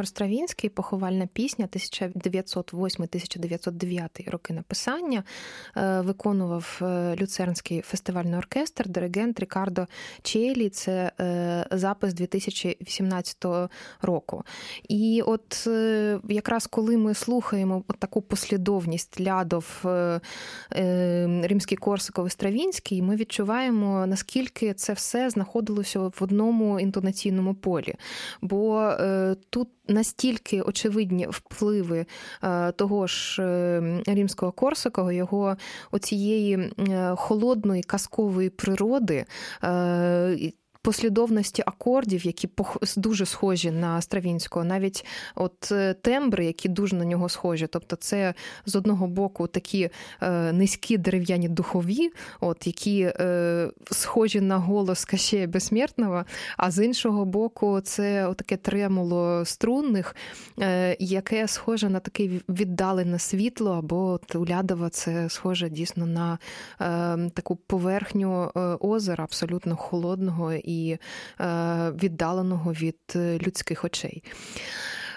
Ігор 0.00 0.08
Стравінський, 0.08 0.70
поховальна 0.70 1.26
пісня 1.26 1.66
1908-1909 1.66 4.30
роки 4.30 4.54
написання, 4.54 5.24
е, 5.76 6.00
виконував 6.00 6.78
е, 6.82 7.16
Люцернський 7.20 7.80
фестивальний 7.80 8.38
оркестр, 8.38 8.88
диригент 8.88 9.40
Рікардо 9.40 9.86
Челі. 10.22 10.68
Це 10.68 11.12
е, 11.20 11.66
запис 11.70 12.14
2018 12.14 13.44
року. 14.02 14.44
І 14.88 15.22
от 15.26 15.68
якраз 16.28 16.66
коли 16.66 16.96
ми 16.96 17.14
слухаємо 17.14 17.84
таку 17.98 18.22
послідовність 18.22 19.20
лядов 19.20 19.84
Римський 21.42 21.76
Корсаков 21.76 22.26
і 22.26 22.30
Стравінський, 22.30 23.02
ми 23.02 23.16
відчуваємо, 23.16 24.06
наскільки 24.06 24.74
це 24.74 24.92
все 24.92 25.30
знаходилося 25.30 26.00
в 26.00 26.16
одному 26.20 26.80
інтонаційному 26.80 27.54
полі. 27.54 27.94
Бо 28.40 28.92
тут 29.50 29.68
настільки 29.90 30.62
очевидні 30.62 31.26
впливи 31.30 32.06
е, 32.42 32.72
того 32.72 33.06
ж 33.06 33.42
е, 33.42 34.02
римського 34.06 34.52
Корсакова, 34.52 35.12
його 35.12 35.56
оцієї 35.90 36.72
холодної 37.16 37.82
казкової 37.82 38.50
природи 38.50 39.24
послідовності 40.82 41.62
акордів, 41.66 42.26
які 42.26 42.48
дуже 42.96 43.26
схожі 43.26 43.70
на 43.70 44.00
Стравінського, 44.00 44.64
навіть 44.64 45.06
от 45.34 45.72
е, 45.72 45.94
тембри, 45.94 46.44
які 46.46 46.68
дуже 46.68 46.96
на 46.96 47.04
нього 47.04 47.28
схожі. 47.28 47.66
Тобто, 47.66 47.96
це 47.96 48.34
з 48.66 48.76
одного 48.76 49.06
боку 49.06 49.46
такі 49.46 49.90
е, 50.20 50.52
низькі 50.52 50.98
дерев'яні 50.98 51.48
духові, 51.48 52.10
от 52.40 52.66
які 52.66 53.12
е, 53.20 53.70
схожі 53.90 54.40
на 54.40 54.58
голос 54.58 55.04
Кащея 55.04 55.46
Безсмертного, 55.46 56.24
а 56.56 56.70
з 56.70 56.84
іншого 56.84 57.24
боку, 57.24 57.80
це 57.80 58.34
таке 58.36 58.56
тремоло 58.56 59.44
струнних, 59.44 60.16
е, 60.60 60.96
яке 61.00 61.48
схоже 61.48 61.88
на 61.88 62.00
таке 62.00 62.30
віддалене 62.48 63.18
світло, 63.18 63.70
або 63.70 64.06
от 64.06 64.34
у 64.34 64.46
це 64.90 65.28
схоже 65.28 65.68
дійсно 65.68 66.06
на 66.06 66.38
е, 66.80 67.30
таку 67.34 67.56
поверхню 67.56 68.50
е, 68.56 68.60
озера, 68.60 69.24
абсолютно 69.24 69.76
холодного 69.76 70.52
і 70.70 70.98
е, 71.40 71.90
віддаленого 72.02 72.72
від 72.72 72.98
е, 73.16 73.38
людських 73.38 73.84
очей. 73.84 74.24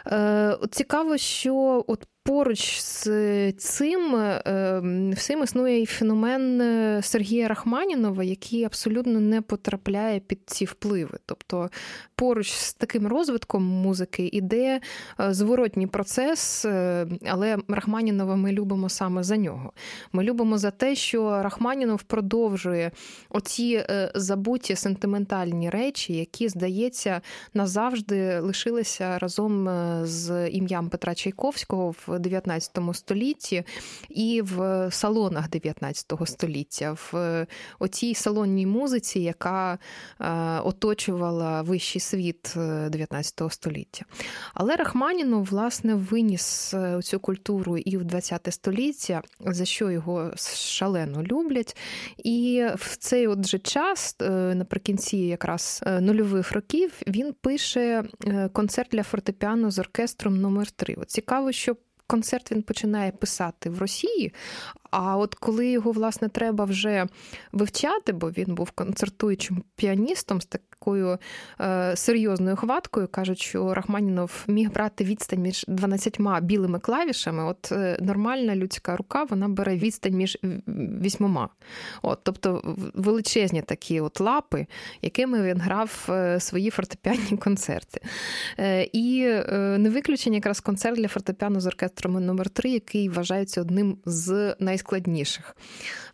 Е, 0.08 0.58
цікаво, 0.72 1.18
що 1.18 1.86
от 1.88 2.08
Поруч 2.26 2.80
з 2.82 3.52
цим 3.52 4.16
ем, 4.46 5.12
всім 5.12 5.44
існує 5.44 5.82
і 5.82 5.86
феномен 5.86 6.62
е, 6.62 7.02
Сергія 7.04 7.48
Рахманінова, 7.48 8.24
який 8.24 8.64
абсолютно 8.64 9.20
не 9.20 9.42
потрапляє 9.42 10.20
під 10.20 10.40
ці 10.46 10.66
впливи. 10.66 11.18
Тобто 11.26 11.70
поруч 12.16 12.52
з 12.52 12.74
таким 12.74 13.08
розвитком 13.08 13.64
музики 13.64 14.30
іде 14.34 14.80
е, 15.20 15.34
зворотній 15.34 15.88
процес, 15.88 16.66
е, 16.66 17.08
але 17.26 17.58
Рахманінова 17.68 18.36
ми 18.36 18.52
любимо 18.52 18.90
саме 18.90 19.24
за 19.24 19.38
нього. 19.38 19.74
Ми 20.14 20.24
любимо 20.24 20.58
за 20.58 20.72
те, 20.72 20.96
що 20.96 21.44
Рахманінов 21.44 22.04
продовжує 22.04 22.92
оці 23.30 23.86
забуті 24.16 24.76
сентиментальні 24.76 25.70
речі, 25.70 26.14
які, 26.14 26.50
здається, 26.50 27.22
назавжди 27.54 28.40
лишилися 28.40 29.20
разом 29.20 29.70
з 30.04 30.50
ім'ям 30.50 30.90
Петра 30.90 31.16
Чайковського. 31.16 31.96
в 32.08 32.13
19 32.20 32.80
столітті 32.94 33.64
і 34.10 34.42
в 34.42 34.88
салонах 34.92 35.50
19 35.50 36.14
століття, 36.26 36.98
в 37.12 37.48
оцій 37.80 38.16
салонній 38.16 38.66
музиці, 38.66 39.20
яка 39.20 39.80
е, 40.20 40.60
оточувала 40.60 41.62
вищий 41.62 42.02
світ 42.02 42.54
19 42.56 43.42
е, 43.42 43.50
століття. 43.50 44.06
Але 44.54 44.76
Рахманінов, 44.76 45.46
власне, 45.46 45.96
виніс 45.96 46.74
е, 46.74 47.02
цю 47.02 47.20
культуру 47.20 47.78
і 47.78 47.98
в 47.98 48.04
20 48.04 48.48
століття, 48.54 49.22
за 49.40 49.66
що 49.66 49.92
його 49.92 50.32
шалено 50.56 51.24
люблять. 51.24 51.78
І 52.18 52.66
в 52.76 52.98
цей 52.98 53.28
от 53.28 53.46
же 53.46 53.60
час, 53.60 54.18
наприкінці 54.54 55.18
якраз 55.18 55.84
нульових 56.00 56.52
років, 56.52 56.94
він 57.08 57.34
пише 57.42 58.04
концерт 58.54 58.90
для 58.92 59.04
фортепіано 59.04 59.72
з 59.72 59.80
оркестром 59.80 60.42
номер 60.42 60.72
3 60.72 60.96
От 60.98 61.10
Цікаво, 61.10 61.52
що 61.52 61.76
концерт 62.08 62.52
він 62.52 62.62
починає 62.62 63.12
писати 63.12 63.70
в 63.70 63.80
Росії, 63.80 64.34
а 64.94 65.18
от 65.18 65.36
коли 65.36 65.68
його 65.68 65.92
власне 65.92 66.30
треба 66.30 66.66
вже 66.66 67.06
вивчати, 67.52 68.14
бо 68.14 68.30
він 68.30 68.56
був 68.56 68.72
концертуючим 68.72 69.64
піаністом 69.76 70.42
з 70.42 70.46
такою 70.46 71.18
е, 71.62 71.96
серйозною 71.96 72.56
хваткою, 72.56 73.08
кажуть, 73.08 73.40
що 73.40 73.74
Рахманінов 73.74 74.44
міг 74.48 74.72
брати 74.72 75.04
відстань 75.04 75.40
між 75.40 75.66
12 75.68 76.20
білими 76.42 76.80
клавішами. 76.80 77.44
От 77.44 77.72
е, 77.72 77.98
нормальна 78.02 78.56
людська 78.56 78.96
рука 78.96 79.24
вона 79.24 79.48
бере 79.48 79.78
відстань 79.78 80.14
між 80.14 80.38
вісьмома. 81.02 81.50
От, 82.02 82.20
Тобто 82.24 82.76
величезні 82.94 83.62
такі 83.62 84.02
от 84.02 84.20
лапи, 84.20 84.66
якими 85.02 85.42
він 85.42 85.58
грав 85.58 86.06
е, 86.10 86.40
свої 86.40 86.70
фортепіанні 86.70 87.38
концерти. 87.38 88.02
Е, 88.60 88.90
і 88.94 89.24
е, 89.26 89.78
не 89.80 89.90
виключення 89.90 90.36
якраз 90.36 90.60
концерт 90.60 90.98
для 90.98 91.08
фортепіано 91.08 91.60
з 91.60 91.68
оркестром 91.68 92.26
номер 92.26 92.50
3 92.50 92.70
який 92.70 93.10
вважається 93.10 93.62
одним 93.62 93.98
з 94.06 94.56
найскладніших 94.60 94.83
найскладніших. 94.84 95.56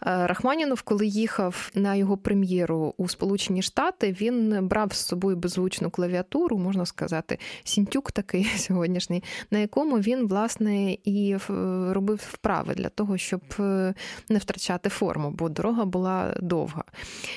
Е, 0.05 0.27
Рахманінов, 0.27 0.81
коли 0.81 1.07
їхав 1.07 1.71
на 1.75 1.95
його 1.95 2.17
прем'єру 2.17 2.93
у 2.97 3.07
Сполучені 3.07 3.61
Штати, 3.61 4.15
він 4.21 4.67
брав 4.67 4.93
з 4.93 5.05
собою 5.05 5.35
беззвучну 5.35 5.89
клавіатуру, 5.89 6.57
можна 6.57 6.85
сказати, 6.85 7.39
сінтюк 7.63 8.11
такий 8.11 8.43
сьогоднішній, 8.57 9.23
на 9.51 9.59
якому 9.59 9.99
він, 9.99 10.27
власне, 10.27 10.97
і 11.05 11.37
робив 11.89 12.21
вправи 12.31 12.73
для 12.73 12.89
того, 12.89 13.17
щоб 13.17 13.41
е, 13.59 13.93
не 14.29 14.39
втрачати 14.39 14.89
форму, 14.89 15.31
бо 15.31 15.49
дорога 15.49 15.85
була 15.85 16.35
довга. 16.41 16.83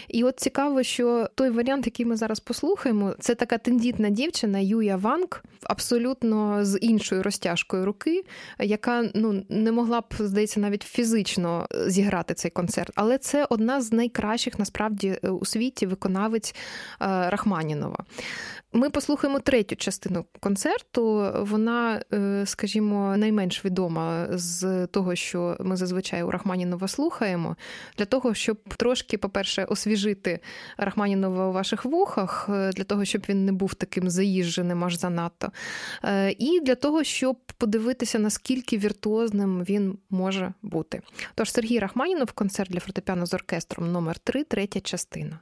І 0.08 0.24
от 0.24 0.40
цікаво, 0.40 0.82
що 0.82 1.28
той 1.34 1.50
варіант, 1.50 1.86
який 1.86 2.06
ми 2.06 2.16
зараз 2.16 2.40
послухаємо, 2.40 3.14
це 3.20 3.34
така 3.34 3.58
тендітна 3.58 4.10
дівчина 4.10 4.58
Юя 4.58 4.96
Ванг, 4.96 5.42
абсолютно 5.62 6.64
з 6.64 6.78
іншою 6.78 7.22
розтяжкою 7.22 7.84
руки, 7.84 8.24
яка 8.58 9.10
ну 9.14 9.42
не 9.48 9.72
могла 9.72 10.00
б, 10.00 10.04
здається, 10.18 10.60
навіть 10.60 10.82
фізично 10.82 11.21
фізично 11.22 11.66
е, 11.74 11.90
зіграти 11.90 12.34
цей 12.34 12.50
концерт, 12.50 12.92
але 12.94 13.18
це 13.18 13.46
одна 13.50 13.80
з 13.80 13.92
найкращих 13.92 14.58
насправді 14.58 15.18
е, 15.24 15.28
у 15.28 15.44
світі 15.44 15.86
виконавець 15.86 16.54
е, 16.54 17.30
Рахманінова. 17.30 18.04
Ми 18.74 18.90
послухаємо 18.90 19.40
третю 19.40 19.76
частину 19.76 20.24
концерту. 20.40 21.32
Вона, 21.38 22.02
скажімо, 22.44 23.16
найменш 23.16 23.64
відома 23.64 24.26
з 24.30 24.86
того, 24.86 25.14
що 25.14 25.56
ми 25.60 25.76
зазвичай 25.76 26.22
у 26.22 26.30
Рахманінова 26.30 26.88
слухаємо, 26.88 27.56
для 27.98 28.04
того, 28.04 28.34
щоб 28.34 28.58
трошки, 28.76 29.18
по-перше, 29.18 29.64
освіжити 29.64 30.40
Рахманінова 30.76 31.48
у 31.48 31.52
ваших 31.52 31.84
вухах, 31.84 32.48
для 32.48 32.84
того, 32.84 33.04
щоб 33.04 33.22
він 33.28 33.44
не 33.44 33.52
був 33.52 33.74
таким 33.74 34.10
заїждженим 34.10 34.84
аж 34.84 34.98
занадто. 34.98 35.52
І 36.38 36.60
для 36.60 36.74
того, 36.74 37.04
щоб 37.04 37.36
подивитися, 37.56 38.18
наскільки 38.18 38.78
віртуозним 38.78 39.64
він 39.64 39.98
може 40.10 40.52
бути. 40.62 41.02
Тож 41.34 41.52
Сергій 41.52 41.78
Рахманінов, 41.78 42.32
концерт 42.32 42.70
для 42.70 42.80
фортепіано 42.80 43.26
з 43.26 43.34
оркестром 43.34 43.92
номер 43.92 44.18
3 44.18 44.44
третя 44.44 44.80
частина. 44.80 45.38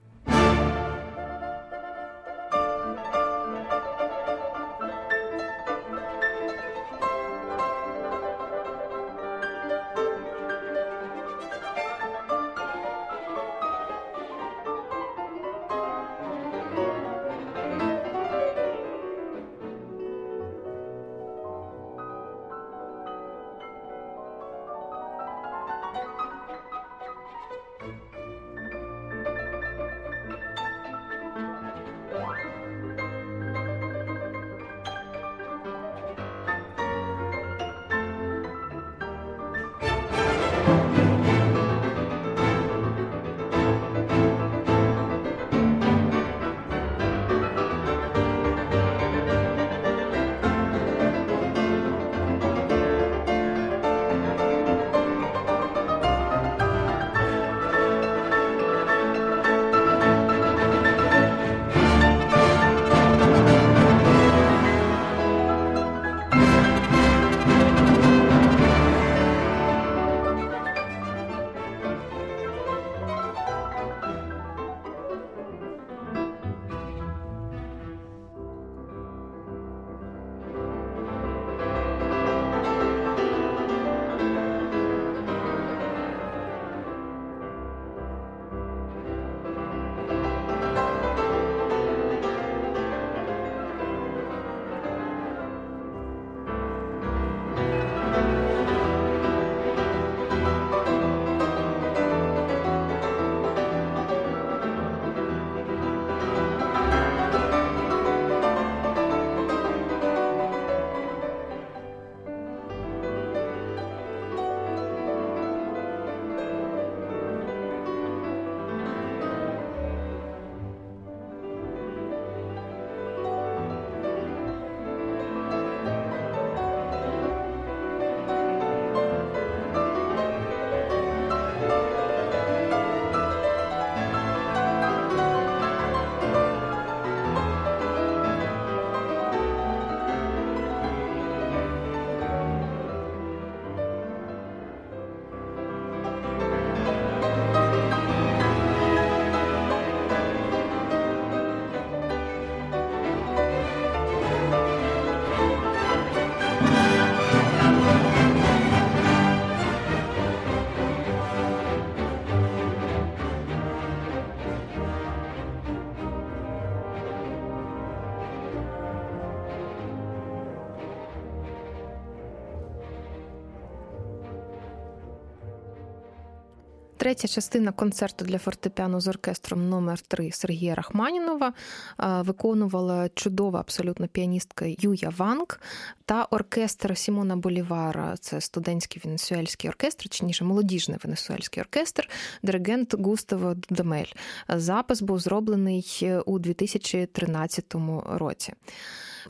Третя 177.10 177.28
частина 177.28 177.72
концерту 177.72 178.24
для 178.24 178.38
фортепіано 178.38 179.00
з 179.00 179.08
оркестром 179.08 179.68
номер 179.68 180.00
3 180.00 180.32
Сергія 180.32 180.74
Рахманінова 180.74 181.52
виконувала 181.98 183.08
чудова 183.14 183.60
абсолютно 183.60 184.08
піаністка 184.08 184.64
Юя 184.68 185.12
Ванг 185.16 185.60
та 186.04 186.24
оркестр 186.24 186.98
Сімона 186.98 187.36
Болівара. 187.36 188.16
Це 188.20 188.40
студентський 188.40 189.02
венесуельський 189.04 189.70
оркестр, 189.70 190.08
чи 190.08 190.24
ніже 190.24 190.44
молодіжний 190.44 190.98
венесуельський 191.04 191.60
оркестр, 191.60 192.08
диригент 192.42 192.94
Густаво 192.94 193.54
Дудамель. 193.54 194.12
Запис 194.48 195.02
був 195.02 195.18
зроблений 195.18 196.10
у 196.26 196.38
2013 196.38 197.74
році. 198.06 198.52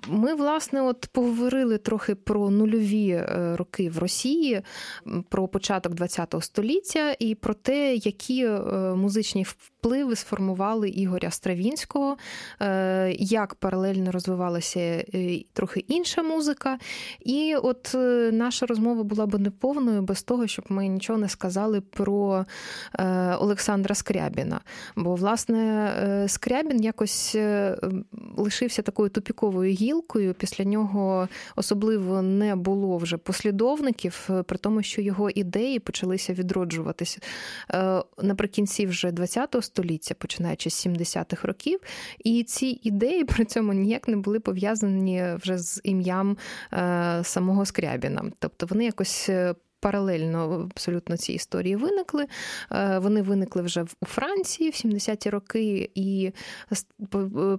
Ми, 0.09 0.34
власне, 0.34 0.82
от 0.82 1.09
поговорили 1.12 1.78
трохи 1.78 2.14
про 2.14 2.51
нульові 2.51 3.11
е, 3.11 3.57
роки 3.57 3.91
в 3.91 3.99
Росії, 3.99 4.62
про 5.28 5.49
початок 5.49 5.93
ХХ 6.01 6.43
століття 6.43 7.16
і 7.18 7.34
про 7.34 7.55
те, 7.55 7.95
які 7.95 8.45
е, 8.45 8.61
музичні 8.95 9.43
впливи 9.43 10.16
сформували 10.16 10.88
Ігоря 10.88 11.30
Стравінського, 11.30 12.16
е, 12.61 13.12
як 13.18 13.55
паралельно 13.55 14.12
розвивалася 14.12 15.05
трохи 15.53 15.84
інша 15.88 16.22
музика. 16.22 16.78
І 17.20 17.55
от 17.62 17.97
наша 18.32 18.66
розмова 18.66 19.03
була 19.03 19.26
б 19.26 19.38
неповною 19.38 20.03
без 20.03 20.22
того, 20.22 20.47
щоб 20.47 20.64
ми 20.68 20.88
нічого 20.88 21.18
не 21.18 21.28
сказали 21.28 21.80
про 21.80 22.47
Олександра 23.38 23.95
Скрябіна. 23.95 24.61
Бо, 24.97 25.14
власне, 25.14 26.24
Скрябін 26.28 26.84
якось 26.84 27.36
лишився 28.36 28.82
такою 28.82 29.11
тупіковою 29.11 29.72
гілкою. 29.81 30.35
Після 30.35 30.64
нього 30.64 31.28
особливо 31.57 32.22
не 32.22 32.57
було 32.57 32.97
вже 32.97 33.16
послідовників, 33.16 34.28
е, 34.31 34.43
при 34.43 34.59
тому, 34.59 34.83
що 34.83 35.03
його 35.03 35.31
ідеї 35.31 35.78
почалися 35.78 36.33
відроджуватися 36.33 37.20
е, 37.74 38.03
наприкінці 38.22 38.87
вже 38.87 39.12
ХХ 39.12 39.62
століття, 39.62 40.14
починаючи 40.18 40.70
з 40.70 40.87
70-х 40.87 41.49
років. 41.49 41.81
І 42.24 42.43
ці 42.43 42.81
ідеї 42.83 43.24
при 43.24 43.45
цьому 43.45 43.72
ніяк 43.72 44.09
не 44.09 44.16
були 44.16 44.41
пов'язані 44.41 45.24
вже 45.43 45.59
з 45.59 45.81
ім'ям 45.85 46.37
е, 46.72 47.20
самого 47.24 47.66
Скрябіна. 47.66 48.24
Тобто 48.39 48.66
вони 48.66 48.85
якось 48.85 49.31
паралельно 49.81 50.68
абсолютно 50.70 51.16
ці 51.16 51.33
історії 51.33 51.76
виникли. 51.76 52.26
Е, 52.72 52.99
вони 52.99 53.22
виникли 53.22 53.62
вже 53.62 53.85
у 54.01 54.07
Франції 54.07 54.70
в 54.70 54.72
70-ті 54.72 55.31
роки 55.31 55.91
і 55.95 56.33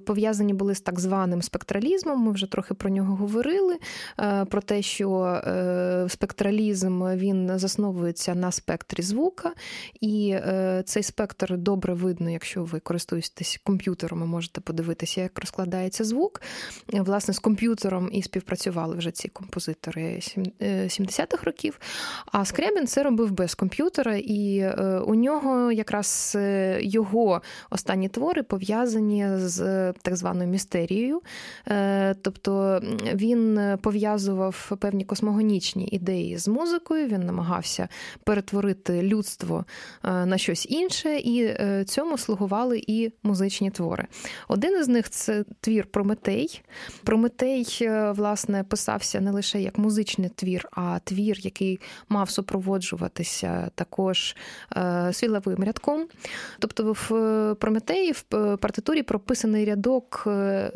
пов'язані 0.05 0.53
були 0.53 0.75
з 0.75 0.81
так 0.81 0.99
званим 0.99 1.41
спектралізмом. 1.41 2.19
Ми 2.19 2.31
вже 2.31 2.45
трохи 2.47 2.73
про 2.73 2.89
нього 2.89 3.15
говорили. 3.15 3.77
Е, 4.19 4.45
про 4.45 4.61
те, 4.61 4.81
що 4.81 5.23
е, 5.23 6.05
спектралізм 6.09 7.03
він 7.07 7.59
засновується 7.59 8.35
на 8.35 8.51
спектрі 8.51 9.01
звука, 9.03 9.53
і 10.01 10.35
цей 10.85 11.03
спектр 11.03 11.57
добре 11.57 11.93
видно, 11.93 12.29
якщо 12.29 12.63
ви 12.63 12.79
користуєтесь 12.79 13.59
комп'ютером, 13.63 14.19
ви 14.19 14.25
можете 14.25 14.61
подивитися, 14.61 15.21
як 15.21 15.39
розкладається 15.39 16.03
звук. 16.03 16.41
Власне, 16.87 17.33
з 17.33 17.39
комп'ютером 17.39 18.09
і 18.11 18.21
співпрацювали 18.21 18.95
вже 18.95 19.11
ці 19.11 19.27
композитори 19.27 20.19
70-х 20.59 21.43
років. 21.43 21.79
А 22.25 22.45
Скрябін 22.45 22.87
це 22.87 23.03
робив 23.03 23.31
без 23.31 23.55
комп'ютера, 23.55 24.15
і 24.15 24.57
е, 24.57 25.01
у 25.07 25.15
нього 25.15 25.71
якраз 25.71 26.33
е, 26.35 26.79
його 26.81 27.41
останні 27.69 28.09
твори 28.09 28.43
пов'язані 28.43 29.27
з 29.35 29.61
е, 29.61 29.93
так 30.01 30.15
званою 30.15 30.49
містерією. 30.49 31.21
Тобто 32.21 32.81
він 33.13 33.59
пов'язував 33.81 34.71
певні 34.79 35.05
космогонічні 35.05 35.87
ідеї 35.91 36.37
з 36.37 36.47
музикою, 36.47 37.07
він 37.07 37.25
намагався 37.25 37.87
перетворити 38.23 39.01
людство 39.01 39.65
на 40.03 40.37
щось 40.37 40.67
інше, 40.69 41.17
і 41.17 41.55
цьому 41.85 42.17
слугували 42.17 42.81
і 42.87 43.11
музичні 43.23 43.71
твори. 43.71 44.07
Один 44.47 44.79
із 44.79 44.87
них 44.87 45.09
це 45.09 45.45
твір 45.61 45.85
Прометей. 45.85 46.61
Прометей, 47.03 47.89
власне, 48.11 48.63
писався 48.63 49.21
не 49.21 49.31
лише 49.31 49.61
як 49.61 49.77
музичний 49.77 50.29
твір, 50.29 50.69
а 50.71 50.99
твір, 51.03 51.39
який 51.39 51.79
мав 52.09 52.29
супроводжуватися 52.29 53.71
також 53.75 54.35
е, 54.77 55.13
силовим 55.13 55.63
рядком. 55.63 56.07
Тобто 56.59 56.93
в 56.93 57.15
е, 57.15 57.55
Прометеї 57.55 58.11
в 58.11 58.25
е, 58.33 58.57
партитурі 58.57 59.03
прописаний 59.03 59.65
рядок, 59.65 60.27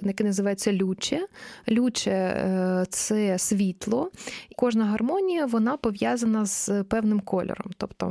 який 0.03 0.25
називається 0.25 0.73
люче. 0.73 1.27
Люче 1.69 2.85
це 2.89 3.37
світло. 3.37 4.11
Кожна 4.55 4.85
гармонія 4.85 5.45
вона 5.45 5.77
пов'язана 5.77 6.45
з 6.45 6.83
певним 6.83 7.19
кольором. 7.19 7.71
Тобто 7.77 8.09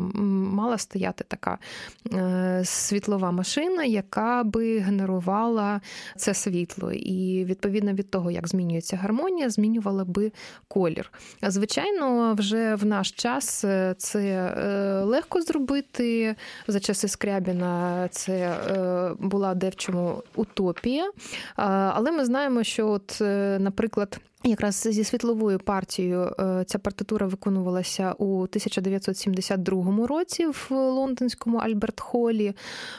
мала 0.52 0.78
стояти 0.78 1.24
така 1.28 1.58
світлова 2.64 3.30
машина, 3.30 3.84
яка 3.84 4.44
би 4.44 4.78
генерувала 4.78 5.80
це 6.16 6.34
світло. 6.34 6.92
І 6.92 7.44
відповідно 7.44 7.92
від 7.92 8.10
того, 8.10 8.30
як 8.30 8.48
змінюється 8.48 8.96
гармонія, 8.96 9.50
змінювала 9.50 10.04
би 10.04 10.32
колір. 10.68 11.12
Звичайно, 11.42 12.34
вже 12.34 12.74
в 12.74 12.86
наш 12.86 13.03
час 13.12 13.64
е, 13.64 13.94
це 13.98 14.20
е, 14.20 15.00
легко 15.00 15.42
зробити. 15.42 16.36
За 16.66 16.80
часи 16.80 17.08
Скрябіна 17.08 18.08
це 18.10 18.32
е, 18.32 19.10
була 19.18 19.54
де 19.54 19.68
в 19.68 19.76
чому 19.76 20.22
утопія. 20.34 21.10
Але 21.56 22.12
ми 22.12 22.24
знаємо, 22.24 22.64
що, 22.64 22.88
от, 22.88 23.16
наприклад, 23.60 24.20
Якраз 24.46 24.88
зі 24.90 25.04
світловою 25.04 25.58
партією 25.58 26.34
е, 26.38 26.64
ця 26.66 26.78
партитура 26.78 27.26
виконувалася 27.26 28.14
у 28.18 28.42
1972 28.42 30.06
році 30.06 30.46
в 30.46 30.66
лондонському 30.70 31.58
Альберт 31.58 32.00
Холі, 32.00 32.54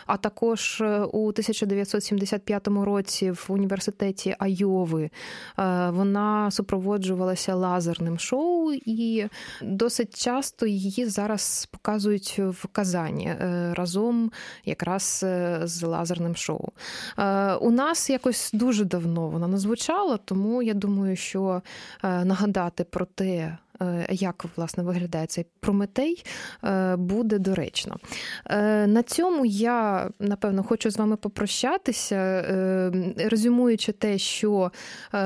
а 0.06 0.18
також 0.18 0.82
е, 0.82 1.00
у 1.00 1.28
1975 1.28 2.68
році 2.68 3.32
в 3.32 3.46
університеті 3.50 4.36
Айови. 4.40 5.04
Е, 5.04 5.90
вона 5.90 6.52
супроводжувалася 6.52 7.56
лазерним 7.56 8.20
шоу, 8.20 8.74
і 8.86 9.26
досить 9.62 10.24
часто 10.24 10.66
її 10.66 11.06
зараз 11.06 11.68
показують 11.72 12.40
в 12.40 12.68
Казані 12.72 13.36
разом 13.72 14.32
якраз 14.66 15.26
з 15.64 15.84
лазерним 15.84 16.36
шоу. 16.36 16.70
У 17.62 17.72
нас 17.72 18.10
якось 18.10 18.50
дуже 18.54 18.86
давно 18.86 19.28
вона 19.28 19.48
не 19.48 19.58
звучала, 19.58 20.18
тому 20.18 20.62
я 20.62 20.74
думаю, 20.74 21.16
що 21.16 21.35
що 21.36 21.62
е, 22.04 22.26
нагадати 22.26 22.84
про 22.84 23.06
те, 23.06 23.58
як 24.10 24.46
власне 24.56 24.84
виглядає 24.84 25.28
цей 25.28 25.46
прометей, 25.60 26.24
е, 26.64 26.96
буде 26.96 27.40
доречно. 27.40 27.98
Е, 28.46 28.88
на 28.88 29.04
цьому 29.04 29.46
я 29.46 30.10
напевно 30.20 30.64
хочу 30.64 30.92
з 30.92 30.98
вами 30.98 31.18
попрощатися, 31.18 32.42
резюмуючи 33.18 33.92
те, 33.92 34.18
що 34.18 34.72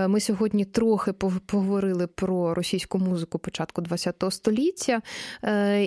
ми 0.08 0.20
сьогодні 0.20 0.66
трохи 0.66 1.14
поговорили 1.46 2.08
про 2.08 2.54
російську 2.54 2.98
музику 2.98 3.40
початку 3.40 3.84
ХХ 3.84 4.32
століття. 4.32 5.02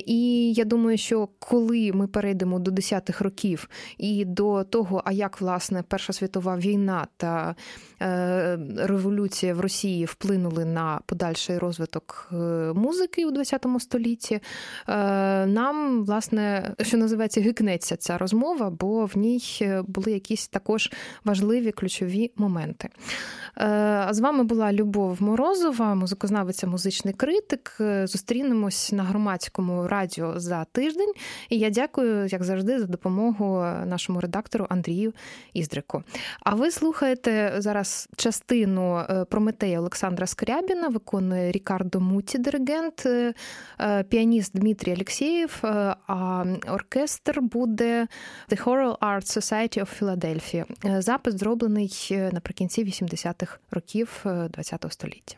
І 0.06 0.52
я 0.52 0.64
думаю, 0.64 0.98
що 0.98 1.28
коли 1.38 1.92
ми 1.94 2.06
перейдемо 2.06 2.58
до 2.58 2.70
10-х 2.70 3.24
років 3.24 3.68
і 3.98 4.24
до 4.24 4.64
того, 4.64 5.02
а 5.04 5.12
як 5.12 5.40
власне 5.40 5.82
Перша 5.88 6.12
світова 6.12 6.56
війна 6.56 7.06
та 7.16 7.54
революція 8.76 9.54
в 9.54 9.60
Росії 9.60 10.04
вплинули 10.04 10.64
на 10.64 11.00
подальший 11.06 11.58
розвиток 11.58 12.28
музики 12.74 13.26
у 13.26 13.32
ХХ 13.32 13.80
столітті, 13.80 14.34
е, 14.34 14.40
нам, 15.46 16.04
власне, 16.04 16.74
що 16.80 16.96
називається, 16.96 17.40
гикнеться 17.40 17.96
ця 17.96 18.18
розмова, 18.18 18.70
бо 18.70 19.04
в 19.04 19.16
ній 19.16 19.40
були 19.86 20.12
якісь 20.12 20.48
також 20.48 20.90
важливі 21.24 21.72
ключові 21.72 22.32
моменти. 22.36 22.88
Е, 23.58 24.08
з 24.10 24.20
вами 24.20 24.44
була 24.44 24.72
Любов 24.72 25.22
Морозова, 25.22 25.94
музикознавиця, 25.94 26.66
музичний 26.66 27.14
критик. 27.14 27.76
Е, 27.80 28.06
зустрінемось 28.06 28.92
на 28.92 29.02
громадському 29.02 29.88
радіо 29.88 30.40
за 30.40 30.64
тиждень. 30.64 31.12
І 31.48 31.58
я 31.58 31.70
дякую, 31.70 32.26
як 32.26 32.44
завжди, 32.44 32.78
за 32.78 32.86
допомогу 32.86 33.64
нашому 33.86 34.20
редактору 34.20 34.66
Андрію 34.68 35.12
Іздрику. 35.54 36.02
А 36.40 36.54
ви 36.54 36.70
слухаєте 36.70 37.54
зараз 37.58 38.08
частину 38.16 39.04
Прометея 39.30 39.78
Олександра 39.78 40.26
Скрябіна, 40.26 40.88
виконує 40.88 41.52
Рікардо 41.52 42.00
Муті, 42.00 42.38
диригент, 42.42 43.06
піаніст 44.08 44.56
Дмитрій 44.58 44.92
Алексєєв, 44.92 45.58
а 46.06 46.44
оркестр 46.68 47.40
буде 47.40 48.06
The 48.48 48.64
Choral 48.64 48.98
Arts 48.98 49.38
Society 49.38 49.80
of 49.80 50.02
Philadelphia. 50.02 51.00
Запис 51.02 51.34
зроблений 51.34 52.08
наприкінці 52.32 52.84
80-х 52.84 53.58
років 53.70 54.24
ХХ 54.56 54.92
століття. 54.92 55.36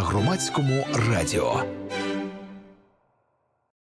Громадському 0.00 0.86
радіо. 1.08 1.62